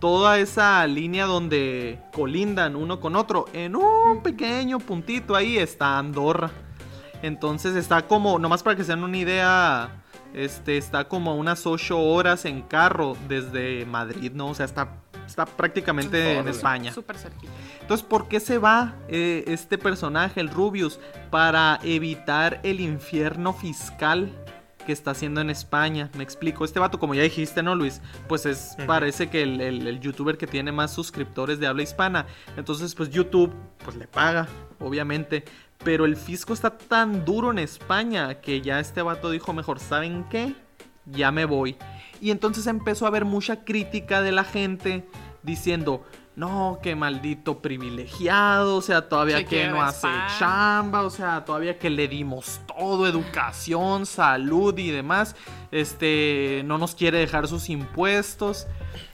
Toda 0.00 0.38
esa 0.38 0.86
línea 0.86 1.24
donde 1.26 1.98
colindan 2.12 2.76
uno 2.76 3.00
con 3.00 3.16
otro, 3.16 3.46
en 3.52 3.76
un 3.76 4.22
pequeño 4.22 4.78
puntito 4.78 5.34
ahí 5.34 5.56
está 5.56 5.98
Andorra. 5.98 6.50
Entonces 7.22 7.74
está 7.76 8.02
como, 8.06 8.38
nomás 8.38 8.62
para 8.62 8.76
que 8.76 8.84
se 8.84 8.92
den 8.92 9.02
una 9.04 9.16
idea, 9.16 10.02
este 10.34 10.76
está 10.76 11.08
como 11.08 11.30
a 11.30 11.34
unas 11.34 11.66
8 11.66 11.98
horas 11.98 12.44
en 12.44 12.60
carro 12.62 13.16
desde 13.26 13.86
Madrid, 13.86 14.32
¿no? 14.34 14.48
O 14.48 14.54
sea, 14.54 14.66
está, 14.66 14.88
está 15.26 15.44
prácticamente 15.46 16.38
en. 16.38 16.48
España. 16.48 16.92
Súper 16.92 17.18
cerquita. 17.18 17.52
Entonces, 17.80 18.06
¿por 18.06 18.28
qué 18.28 18.40
se 18.40 18.58
va 18.58 18.94
eh, 19.08 19.44
este 19.48 19.78
personaje, 19.78 20.40
el 20.40 20.48
Rubius? 20.48 20.98
Para 21.30 21.78
evitar 21.82 22.60
el 22.62 22.80
infierno 22.80 23.52
fiscal 23.52 24.30
que 24.86 24.92
está 24.92 25.10
haciendo 25.10 25.40
en 25.40 25.50
España. 25.50 26.10
Me 26.16 26.22
explico. 26.22 26.64
Este 26.64 26.78
vato, 26.78 27.00
como 27.00 27.12
ya 27.14 27.22
dijiste, 27.22 27.60
¿no, 27.62 27.74
Luis? 27.74 28.00
Pues 28.28 28.46
es, 28.46 28.76
parece 28.86 29.28
que 29.28 29.42
el, 29.42 29.60
el- 29.60 29.86
el 29.88 29.98
youtuber 30.00 30.38
que 30.38 30.46
tiene 30.46 30.70
más 30.70 30.92
suscriptores 30.92 31.58
de 31.58 31.66
habla 31.66 31.82
hispana. 31.82 32.26
Entonces, 32.56 32.94
pues 32.94 33.10
YouTube, 33.10 33.52
pues 33.84 33.96
le 33.96 34.06
paga, 34.06 34.46
obviamente. 34.78 35.44
Pero 35.84 36.04
el 36.04 36.16
fisco 36.16 36.54
está 36.54 36.70
tan 36.78 37.24
duro 37.24 37.50
en 37.50 37.58
España 37.58 38.40
que 38.40 38.60
ya 38.62 38.78
este 38.80 39.02
vato 39.02 39.30
dijo, 39.30 39.52
mejor, 39.52 39.80
¿saben 39.80 40.24
qué? 40.30 40.54
Ya 41.06 41.30
me 41.30 41.44
voy. 41.44 41.76
Y 42.20 42.30
entonces 42.30 42.66
empezó 42.66 43.04
a 43.04 43.08
haber 43.08 43.24
mucha 43.24 43.64
crítica 43.64 44.22
de 44.22 44.32
la 44.32 44.44
gente 44.44 45.06
diciendo, 45.42 46.04
no, 46.36 46.80
qué 46.82 46.94
maldito 46.94 47.62
privilegiado, 47.62 48.76
o 48.76 48.82
sea, 48.82 49.08
todavía 49.08 49.44
que 49.46 49.68
no 49.68 49.82
hace 49.82 50.06
chamba, 50.38 51.02
o 51.02 51.08
sea, 51.08 51.46
todavía 51.46 51.78
que 51.78 51.88
le 51.88 52.08
dimos 52.08 52.60
todo, 52.66 53.06
educación, 53.06 54.04
salud 54.04 54.78
y 54.78 54.90
demás, 54.90 55.34
este, 55.70 56.62
no 56.66 56.76
nos 56.76 56.94
quiere 56.94 57.18
dejar 57.18 57.48
sus 57.48 57.70
impuestos. 57.70 58.66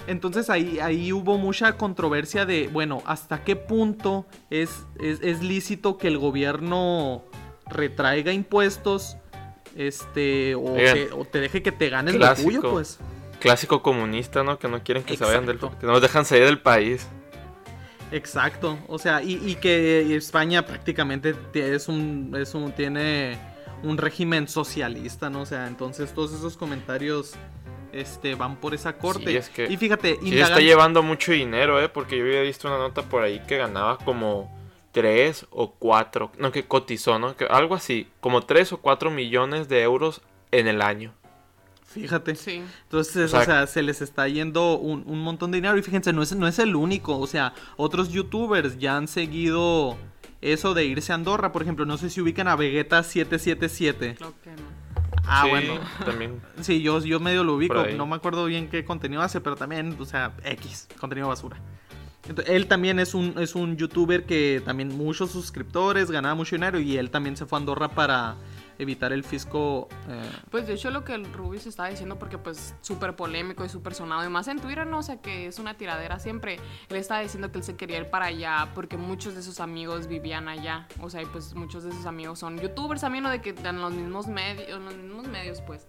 Entonces 0.09 0.51
ahí, 0.51 0.81
ahí 0.81 1.13
hubo 1.13 1.39
mucha 1.39 1.77
controversia 1.77 2.45
de, 2.45 2.69
bueno, 2.73 3.03
hasta 3.07 3.45
qué 3.45 3.55
punto 3.55 4.27
es, 4.51 4.85
es, 4.99 5.21
es 5.23 5.43
lícito 5.43 5.99
que 5.99 6.09
el 6.09 6.19
gobierno 6.19 7.25
retraiga 7.67 8.33
impuestos, 8.33 9.17
este, 9.77 10.55
o, 10.55 11.25
te 11.25 11.41
deje 11.41 11.63
que 11.63 11.73
te 11.73 11.89
ganes 11.89 12.15
clásico. 12.17 12.51
lo 12.51 12.61
tuyo, 12.61 12.71
pues. 12.73 12.99
Clásico 13.41 13.83
comunista, 13.83 14.43
¿no? 14.45 14.59
Que 14.59 14.69
no 14.69 14.83
quieren 14.83 15.03
que 15.03 15.17
se 15.17 15.25
vayan 15.25 15.47
del... 15.47 15.57
Exacto. 15.57 15.79
Que 15.81 15.87
no 15.87 15.93
nos 15.93 16.03
dejan 16.03 16.25
salir 16.25 16.45
del 16.45 16.61
país. 16.61 17.09
Exacto, 18.13 18.79
o 18.89 18.99
sea, 18.99 19.23
y, 19.23 19.41
y 19.45 19.55
que 19.55 20.15
España 20.15 20.67
prácticamente 20.67 21.35
es 21.55 21.89
un, 21.89 22.37
es 22.39 22.55
un, 22.55 22.73
tiene 22.73 23.39
un 23.83 23.97
régimen 23.97 24.49
socialista, 24.49 25.31
¿no? 25.31 25.41
O 25.41 25.47
sea, 25.47 25.67
entonces 25.67 26.13
todos 26.13 26.35
esos 26.35 26.59
comentarios 26.59 27.33
este, 27.93 28.35
van 28.35 28.57
por 28.57 28.75
esa 28.75 28.99
corte. 28.99 29.31
Sí, 29.31 29.37
es 29.37 29.49
que- 29.49 29.65
y 29.65 29.77
fíjate, 29.79 30.19
Sí, 30.23 30.39
está 30.39 30.61
llevando 30.61 31.03
mucho 31.03 31.33
dinero, 31.33 31.83
¿eh? 31.83 31.89
Porque 31.89 32.19
yo 32.19 32.25
había 32.25 32.43
visto 32.43 32.69
una 32.69 32.77
nota 32.77 33.03
por 33.03 33.23
ahí 33.23 33.41
que 33.49 33.57
ganaba 33.57 33.97
como 33.99 34.53
3 34.93 35.47
o 35.51 35.73
4, 35.73 36.33
no, 36.39 36.53
que 36.53 36.65
cotizó, 36.65 37.19
¿no? 37.19 37.37
Que 37.37 37.47
algo 37.47 37.75
así, 37.75 38.09
como 38.21 38.43
3 38.43 38.73
o 38.75 38.77
4 38.79 39.11
millones 39.11 39.69
de 39.69 39.83
euros 39.83 40.21
en 40.51 40.69
el 40.69 40.83
año. 40.83 41.13
fíjate. 41.87 42.35
Sí. 42.37 42.63
Entonces, 42.85 43.35
O 43.35 43.39
o 43.39 43.45
sea- 43.45 43.67
se 43.67 43.83
les 43.83 44.01
está 44.01 44.27
yendo 44.29 44.79
un, 44.79 45.03
un 45.07 45.21
montón 45.23 45.51
de 45.51 45.57
dinero. 45.59 45.77
Y 45.77 45.83
fíjense, 45.83 46.13
no 46.13 46.23
es, 46.23 46.35
no 46.35 46.47
es 46.49 46.59
el 46.59 46.75
único. 46.77 47.19
O 47.19 47.27
sea, 47.27 47.53
otros 47.77 48.09
youtubers 48.11 48.79
ya 48.79 48.97
han 48.97 49.09
seguido 49.09 49.97
eso 50.41 50.73
de 50.73 50.87
irse 50.87 51.13
a 51.13 51.17
Andorra. 51.17 51.53
Por 51.53 51.61
ejemplo, 51.63 51.85
no 51.85 51.99
sé 51.99 52.09
si 52.09 52.21
ubican 52.23 52.49
a 52.49 52.57
Vegeta 52.57 53.03
777. 53.03 54.15
Creo 54.17 54.35
que 54.43 54.51
no. 54.51 54.83
Ah, 55.27 55.43
Sí, 55.45 55.51
bueno. 55.51 55.75
También. 56.05 56.41
Sí, 56.63 56.81
yo, 56.83 56.99
yo 57.01 57.21
medio 57.21 57.45
lo 57.45 57.55
ubico. 57.57 57.85
No 57.97 58.07
me 58.07 58.17
acuerdo 58.17 58.45
bien 58.47 58.69
qué 58.69 58.85
contenido 58.87 59.21
hace, 59.23 59.41
pero 59.43 59.57
también, 59.57 59.95
o 60.01 60.05
sea, 60.07 60.33
X, 60.45 60.89
contenido 60.99 61.29
basura. 61.29 61.59
Él 62.47 62.67
también 62.69 62.99
es 63.01 63.15
un, 63.15 63.35
es 63.39 63.55
un 63.55 63.77
youtuber 63.77 64.25
que 64.25 64.63
también 64.65 64.97
muchos 64.97 65.31
suscriptores, 65.33 66.11
ganaba 66.11 66.35
mucho 66.35 66.55
dinero 66.55 66.79
y 66.79 66.97
él 66.97 67.11
también 67.11 67.37
se 67.37 67.47
fue 67.47 67.59
a 67.59 67.61
Andorra 67.61 67.89
para 67.89 68.37
evitar 68.79 69.13
el 69.13 69.25
fisco. 69.25 69.89
eh, 70.09 70.31
Pues 70.51 70.67
de 70.67 70.75
hecho 70.75 70.91
lo 70.91 71.05
que 71.05 71.15
el 71.15 71.33
Rubius 71.33 71.67
estaba 71.67 71.89
diciendo, 71.89 72.19
porque 72.19 72.39
pues 72.39 72.75
súper 72.81 73.15
polémico 73.17 73.65
y 73.65 73.69
súper 73.69 73.95
sonado, 73.95 74.25
y 74.25 74.29
más 74.29 74.49
en 74.49 74.59
Twitter, 74.61 74.87
no 74.87 74.99
o 74.99 75.03
sea 75.03 75.21
que 75.21 75.47
es 75.47 75.59
una 75.59 75.75
tiradera 75.77 76.19
siempre. 76.19 76.59
Él 76.89 76.97
estaba 76.97 77.21
diciendo 77.21 77.51
que 77.53 77.59
él 77.59 77.65
se 77.65 77.77
quería 77.77 77.99
ir 77.99 78.11
para 78.11 78.27
allá 78.27 78.71
porque 78.75 78.97
muchos 78.97 79.35
de 79.35 79.43
sus 79.43 79.61
amigos 79.61 80.07
vivían 80.07 80.49
allá. 80.49 80.87
O 81.01 81.11
sea, 81.11 81.23
y 81.23 81.27
pues 81.27 81.55
muchos 81.55 81.85
de 81.85 81.93
sus 81.93 82.07
amigos 82.07 82.39
son 82.39 82.59
youtubers 82.59 83.01
también, 83.01 83.25
o 83.27 83.31
de 83.31 83.41
que 83.41 83.51
en 83.63 83.81
los 83.81 83.93
mismos 83.93 84.27
medios, 84.27 84.69
en 84.69 84.85
los 84.85 84.95
mismos 84.97 85.27
medios, 85.29 85.61
pues. 85.63 85.87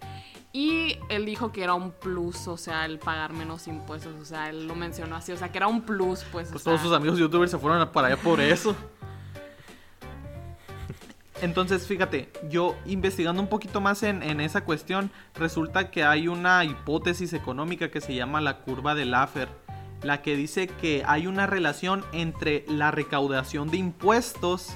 Y 0.55 0.99
él 1.09 1.25
dijo 1.25 1.51
que 1.51 1.63
era 1.63 1.73
un 1.73 1.91
plus, 1.91 2.47
o 2.47 2.57
sea, 2.57 2.85
el 2.85 2.99
pagar 2.99 3.33
menos 3.33 3.67
impuestos, 3.67 4.13
o 4.21 4.25
sea, 4.25 4.49
él 4.51 4.67
lo 4.67 4.75
mencionó 4.75 5.15
así, 5.15 5.31
o 5.31 5.37
sea, 5.37 5.51
que 5.51 5.57
era 5.57 5.67
un 5.67 5.81
plus, 5.81 6.23
pues. 6.31 6.49
o 6.49 6.51
Pues 6.51 6.63
sea. 6.63 6.71
todos 6.73 6.81
sus 6.81 6.93
amigos 6.93 7.17
youtubers 7.17 7.49
se 7.49 7.57
fueron 7.57 7.89
para 7.91 8.07
allá 8.09 8.17
por 8.17 8.39
eso. 8.39 8.75
Entonces, 11.43 11.85
fíjate, 11.85 12.29
yo 12.49 12.73
investigando 12.85 13.41
un 13.41 13.49
poquito 13.49 13.81
más 13.81 14.01
en, 14.03 14.23
en 14.23 14.39
esa 14.39 14.63
cuestión, 14.63 15.11
resulta 15.35 15.91
que 15.91 16.05
hay 16.05 16.29
una 16.29 16.63
hipótesis 16.63 17.33
económica 17.33 17.91
que 17.91 17.99
se 17.99 18.15
llama 18.15 18.39
la 18.39 18.61
curva 18.61 18.95
de 18.95 19.03
Laffer, 19.03 19.49
la 20.03 20.21
que 20.21 20.37
dice 20.37 20.67
que 20.67 21.03
hay 21.05 21.27
una 21.27 21.45
relación 21.45 22.05
entre 22.13 22.63
la 22.69 22.91
recaudación 22.91 23.69
de 23.69 23.75
impuestos 23.75 24.69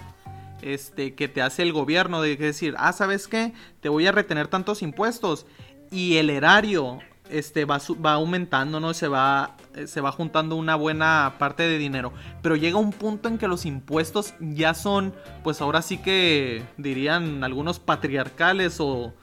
este, 0.62 1.16
que 1.16 1.30
te 1.30 1.42
hace 1.42 1.64
el 1.64 1.72
gobierno, 1.72 2.22
de 2.22 2.36
decir, 2.36 2.76
ah, 2.78 2.92
¿sabes 2.92 3.30
qué? 3.30 3.54
Te 3.80 3.88
voy 3.88 4.06
a 4.06 4.12
retener 4.12 4.50
tantos 4.50 4.82
impuestos 4.82 5.46
y 5.90 6.18
el 6.18 6.30
erario 6.30 7.00
este, 7.30 7.66
va, 7.66 7.80
va 8.06 8.14
aumentando, 8.14 8.80
¿no? 8.80 8.94
Se 8.94 9.08
va, 9.08 9.56
eh, 9.76 9.88
se 9.88 10.02
va 10.02 10.12
juntando 10.12 10.56
una 10.56 10.76
buena 10.76 11.36
parte 11.40 11.64
de 11.64 11.78
dinero. 11.78 12.14
Pero 12.42 12.56
llega 12.56 12.78
un 12.78 12.92
punto 12.92 13.28
en 13.30 13.38
que 13.38 13.48
los 13.48 13.66
impuestos 13.66 14.34
ya 14.40 14.74
son, 14.74 15.14
pues 15.44 15.62
ahora 15.62 15.82
sí 15.82 15.98
que 15.98 16.64
dirían 16.78 17.44
algunos 17.44 17.80
patriarcales 17.80 18.80
o, 18.80 19.14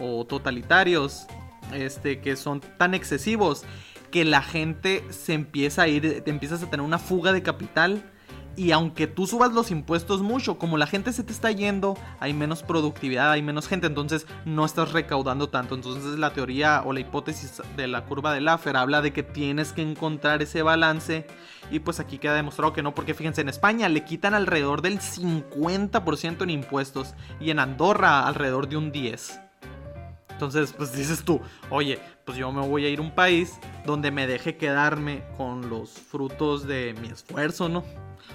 o 0.00 0.24
totalitarios, 0.24 1.26
este, 1.72 2.20
que 2.20 2.36
son 2.36 2.60
tan 2.60 2.94
excesivos 2.94 3.64
que 4.10 4.24
la 4.24 4.42
gente 4.42 5.04
se 5.10 5.32
empieza 5.32 5.82
a 5.82 5.88
ir, 5.88 6.22
te 6.22 6.30
empiezas 6.30 6.62
a 6.62 6.70
tener 6.70 6.86
una 6.86 6.98
fuga 6.98 7.32
de 7.32 7.42
capital. 7.42 8.12
Y 8.56 8.70
aunque 8.70 9.06
tú 9.06 9.26
subas 9.26 9.52
los 9.52 9.70
impuestos 9.70 10.22
mucho, 10.22 10.58
como 10.58 10.78
la 10.78 10.86
gente 10.86 11.12
se 11.12 11.24
te 11.24 11.32
está 11.32 11.50
yendo, 11.50 11.98
hay 12.20 12.32
menos 12.32 12.62
productividad, 12.62 13.32
hay 13.32 13.42
menos 13.42 13.66
gente, 13.66 13.88
entonces 13.88 14.26
no 14.44 14.64
estás 14.64 14.92
recaudando 14.92 15.48
tanto. 15.48 15.74
Entonces 15.74 16.18
la 16.18 16.32
teoría 16.32 16.82
o 16.84 16.92
la 16.92 17.00
hipótesis 17.00 17.62
de 17.76 17.88
la 17.88 18.04
curva 18.04 18.32
de 18.32 18.40
Laffer 18.40 18.76
habla 18.76 19.02
de 19.02 19.12
que 19.12 19.24
tienes 19.24 19.72
que 19.72 19.82
encontrar 19.82 20.40
ese 20.40 20.62
balance. 20.62 21.26
Y 21.70 21.80
pues 21.80 21.98
aquí 21.98 22.18
queda 22.18 22.34
demostrado 22.34 22.72
que 22.72 22.82
no, 22.82 22.94
porque 22.94 23.14
fíjense, 23.14 23.40
en 23.40 23.48
España 23.48 23.88
le 23.88 24.04
quitan 24.04 24.34
alrededor 24.34 24.82
del 24.82 25.00
50% 25.00 26.42
en 26.42 26.50
impuestos 26.50 27.14
y 27.40 27.50
en 27.50 27.58
Andorra 27.58 28.26
alrededor 28.26 28.68
de 28.68 28.76
un 28.76 28.92
10%. 28.92 29.40
Entonces, 30.30 30.74
pues 30.76 30.92
dices 30.92 31.24
tú, 31.24 31.40
oye, 31.70 32.00
pues 32.24 32.36
yo 32.36 32.50
me 32.50 32.66
voy 32.66 32.84
a 32.84 32.88
ir 32.88 32.98
a 32.98 33.02
un 33.02 33.12
país 33.12 33.60
donde 33.86 34.10
me 34.10 34.26
deje 34.26 34.56
quedarme 34.56 35.22
con 35.36 35.70
los 35.70 35.92
frutos 35.92 36.66
de 36.66 36.94
mi 37.00 37.08
esfuerzo, 37.08 37.68
¿no? 37.68 37.84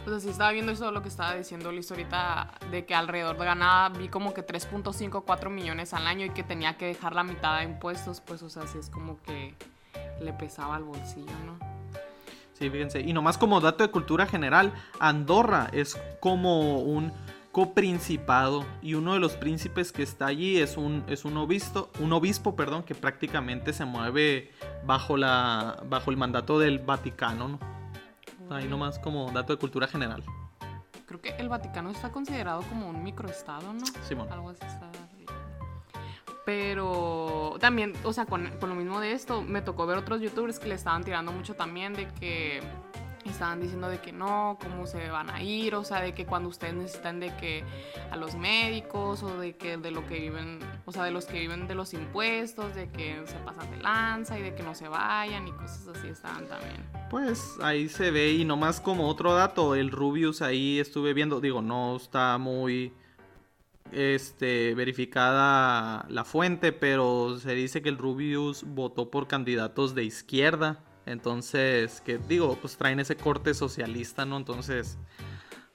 O 0.06 0.10
sea, 0.10 0.20
sí 0.20 0.30
estaba 0.30 0.52
viendo 0.52 0.72
eso 0.72 0.92
lo 0.92 1.02
que 1.02 1.10
estaba 1.10 1.36
diciendo 1.36 1.72
Luis 1.72 1.90
ahorita, 1.92 2.54
de 2.72 2.86
que 2.86 2.96
alrededor 2.96 3.38
de 3.38 3.46
ganaba, 3.46 3.90
vi 3.90 4.08
como 4.08 4.34
que 4.34 4.46
3.5, 4.46 5.24
4 5.26 5.50
millones 5.50 5.94
al 5.94 6.08
año 6.08 6.26
y 6.26 6.30
que 6.30 6.44
tenía 6.44 6.78
que 6.78 6.86
dejar 6.86 7.14
la 7.14 7.24
mitad 7.24 7.60
de 7.60 7.66
impuestos, 7.66 8.22
pues, 8.22 8.42
o 8.44 8.50
sea, 8.50 8.66
sí 8.68 8.78
es 8.78 8.90
como 8.90 9.22
que 9.22 9.56
le 10.22 10.34
pesaba 10.34 10.76
al 10.76 10.84
bolsillo, 10.84 11.32
¿no? 11.46 11.60
Sí, 12.54 12.70
fíjense. 12.70 13.00
Y 13.00 13.14
nomás 13.14 13.38
como 13.38 13.62
dato 13.62 13.84
de 13.84 13.92
cultura 13.92 14.26
general, 14.26 14.74
Andorra 15.00 15.70
es 15.72 15.98
como 16.20 16.80
un 16.80 17.14
coprincipado 17.52 18.66
y 18.82 18.94
uno 18.94 19.14
de 19.14 19.20
los 19.20 19.34
príncipes 19.34 19.92
que 19.92 20.04
está 20.04 20.28
allí 20.28 20.58
es 20.58 20.78
un, 20.78 21.04
es 21.08 21.26
un 21.26 21.38
obispo, 21.38 21.90
un 22.00 22.14
obispo, 22.14 22.56
perdón, 22.56 22.84
que 22.84 22.96
prácticamente 22.96 23.74
se 23.74 23.86
mueve 23.86 24.52
bajo 24.86 25.18
la 25.18 25.82
bajo 25.88 26.12
el 26.12 26.18
mandato 26.18 26.60
del 26.60 26.80
Vaticano, 26.80 27.48
¿no? 27.48 27.79
Ahí 28.50 28.68
nomás 28.68 29.00
como 29.00 29.32
dato 29.32 29.54
de 29.54 29.60
cultura 29.60 29.88
general. 29.88 30.24
Creo 31.06 31.22
que 31.22 31.30
el 31.38 31.50
Vaticano 31.50 31.90
está 31.92 32.12
considerado 32.12 32.62
como 32.64 32.90
un 32.90 33.04
microestado, 33.04 33.74
¿no? 33.74 33.86
Simón. 34.08 34.32
Algo 34.32 34.50
así 34.50 34.66
está. 34.66 34.90
Pero 36.46 37.58
también, 37.60 37.94
o 38.04 38.14
sea, 38.14 38.26
con, 38.26 38.50
con 38.60 38.70
lo 38.70 38.76
mismo 38.76 39.00
de 39.00 39.12
esto, 39.12 39.42
me 39.42 39.62
tocó 39.62 39.86
ver 39.86 39.98
otros 39.98 40.22
youtubers 40.22 40.60
que 40.60 40.68
le 40.68 40.76
estaban 40.76 41.04
tirando 41.04 41.32
mucho 41.32 41.54
también 41.54 41.94
de 41.94 42.08
que 42.08 42.62
estaban 43.26 43.60
diciendo 43.60 43.90
de 43.90 44.00
que 44.00 44.12
no, 44.12 44.58
cómo 44.62 44.88
se 44.88 45.10
van 45.10 45.30
a 45.30 45.42
ir, 45.44 45.76
o 45.76 45.84
sea, 45.84 46.02
de 46.02 46.14
que 46.14 46.26
cuando 46.26 46.50
ustedes 46.50 46.74
necesitan 46.74 47.20
de 47.20 47.36
que 47.38 47.64
a 48.12 48.18
los 48.18 48.36
médicos 48.36 49.24
o 49.24 49.38
de 49.40 49.56
que 49.56 49.78
de 49.78 49.92
lo 49.92 50.06
que 50.06 50.20
viven, 50.20 50.60
o 50.86 50.92
sea, 50.92 51.04
de 51.04 51.12
los 51.12 51.26
que 51.26 51.40
viven 51.40 51.68
de 51.68 51.76
los 51.76 51.94
impuestos, 51.94 52.76
de 52.76 52.90
que 52.90 53.22
se 53.26 53.36
pasan 53.40 53.70
de 53.72 53.78
lanza 53.78 54.40
y 54.40 54.44
de 54.44 54.56
que 54.56 54.64
no 54.64 54.76
se 54.76 54.88
vayan 54.88 55.48
y 55.48 55.52
cosas 55.52 55.88
así 55.88 56.08
estaban 56.08 56.48
también. 56.48 56.86
Pues 57.10 57.58
ahí 57.62 57.90
se 57.90 58.12
ve 58.12 58.32
y 58.34 58.46
nomás 58.46 58.80
como 58.80 59.08
otro 59.08 59.34
dato, 59.34 59.76
el 59.76 59.92
Rubius 59.92 60.42
ahí 60.42 60.80
estuve 60.80 61.14
viendo, 61.14 61.42
digo, 61.42 61.62
no 61.62 61.96
está 61.96 62.38
muy 62.38 62.94
este, 63.92 64.76
verificada 64.76 66.06
la 66.10 66.24
fuente, 66.24 66.72
pero 66.72 67.38
se 67.40 67.54
dice 67.56 67.82
que 67.82 67.90
el 67.90 67.98
Rubius 67.98 68.64
votó 68.64 69.10
por 69.10 69.28
candidatos 69.28 69.96
de 69.96 70.04
izquierda. 70.04 70.84
Entonces, 71.10 72.02
que 72.02 72.20
digo, 72.20 72.56
pues 72.62 72.78
traen 72.78 73.00
ese 73.00 73.16
corte 73.18 73.56
socialista, 73.56 74.26
¿no? 74.26 74.38
Entonces, 74.38 75.00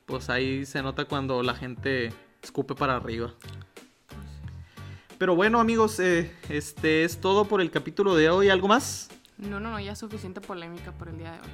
pues 0.07 0.31
ahí 0.31 0.65
se 0.65 0.81
nota 0.81 1.07
cuando 1.07 1.43
la 1.43 1.55
gente 1.57 2.13
escupe 2.41 2.77
para 2.77 2.95
arriba. 2.95 3.35
Pero 5.19 5.35
bueno, 5.35 5.59
amigos, 5.59 5.99
eh, 5.99 6.33
este 6.49 7.03
es 7.03 7.21
todo 7.21 7.47
por 7.47 7.61
el 7.61 7.73
capítulo 7.73 8.15
de 8.15 8.31
hoy. 8.31 8.49
¿Algo 8.49 8.69
más? 8.69 9.11
No, 9.37 9.59
no, 9.59 9.71
no, 9.73 9.81
ya 9.81 9.93
es 9.93 9.99
suficiente 9.99 10.41
polémica 10.41 10.93
por 10.93 11.09
el 11.09 11.19
día 11.19 11.33
de 11.33 11.41
hoy. 11.41 11.49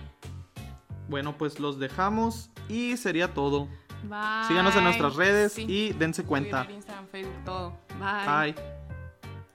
Bueno, 1.08 1.38
pues 1.38 1.58
los 1.58 1.78
dejamos 1.78 2.50
y 2.68 2.98
sería 2.98 3.32
todo. 3.32 3.66
Bye. 4.02 4.44
Síganos 4.46 4.76
en 4.76 4.84
nuestras 4.84 5.16
redes 5.16 5.52
Sí. 5.54 5.64
y 5.66 5.92
dense 5.94 6.22
cuenta. 6.24 6.66
Instagram, 6.70 7.06
Facebook, 7.08 7.44
todo. 7.46 7.78
Bye. 7.98 8.52
Bye. 8.52 8.79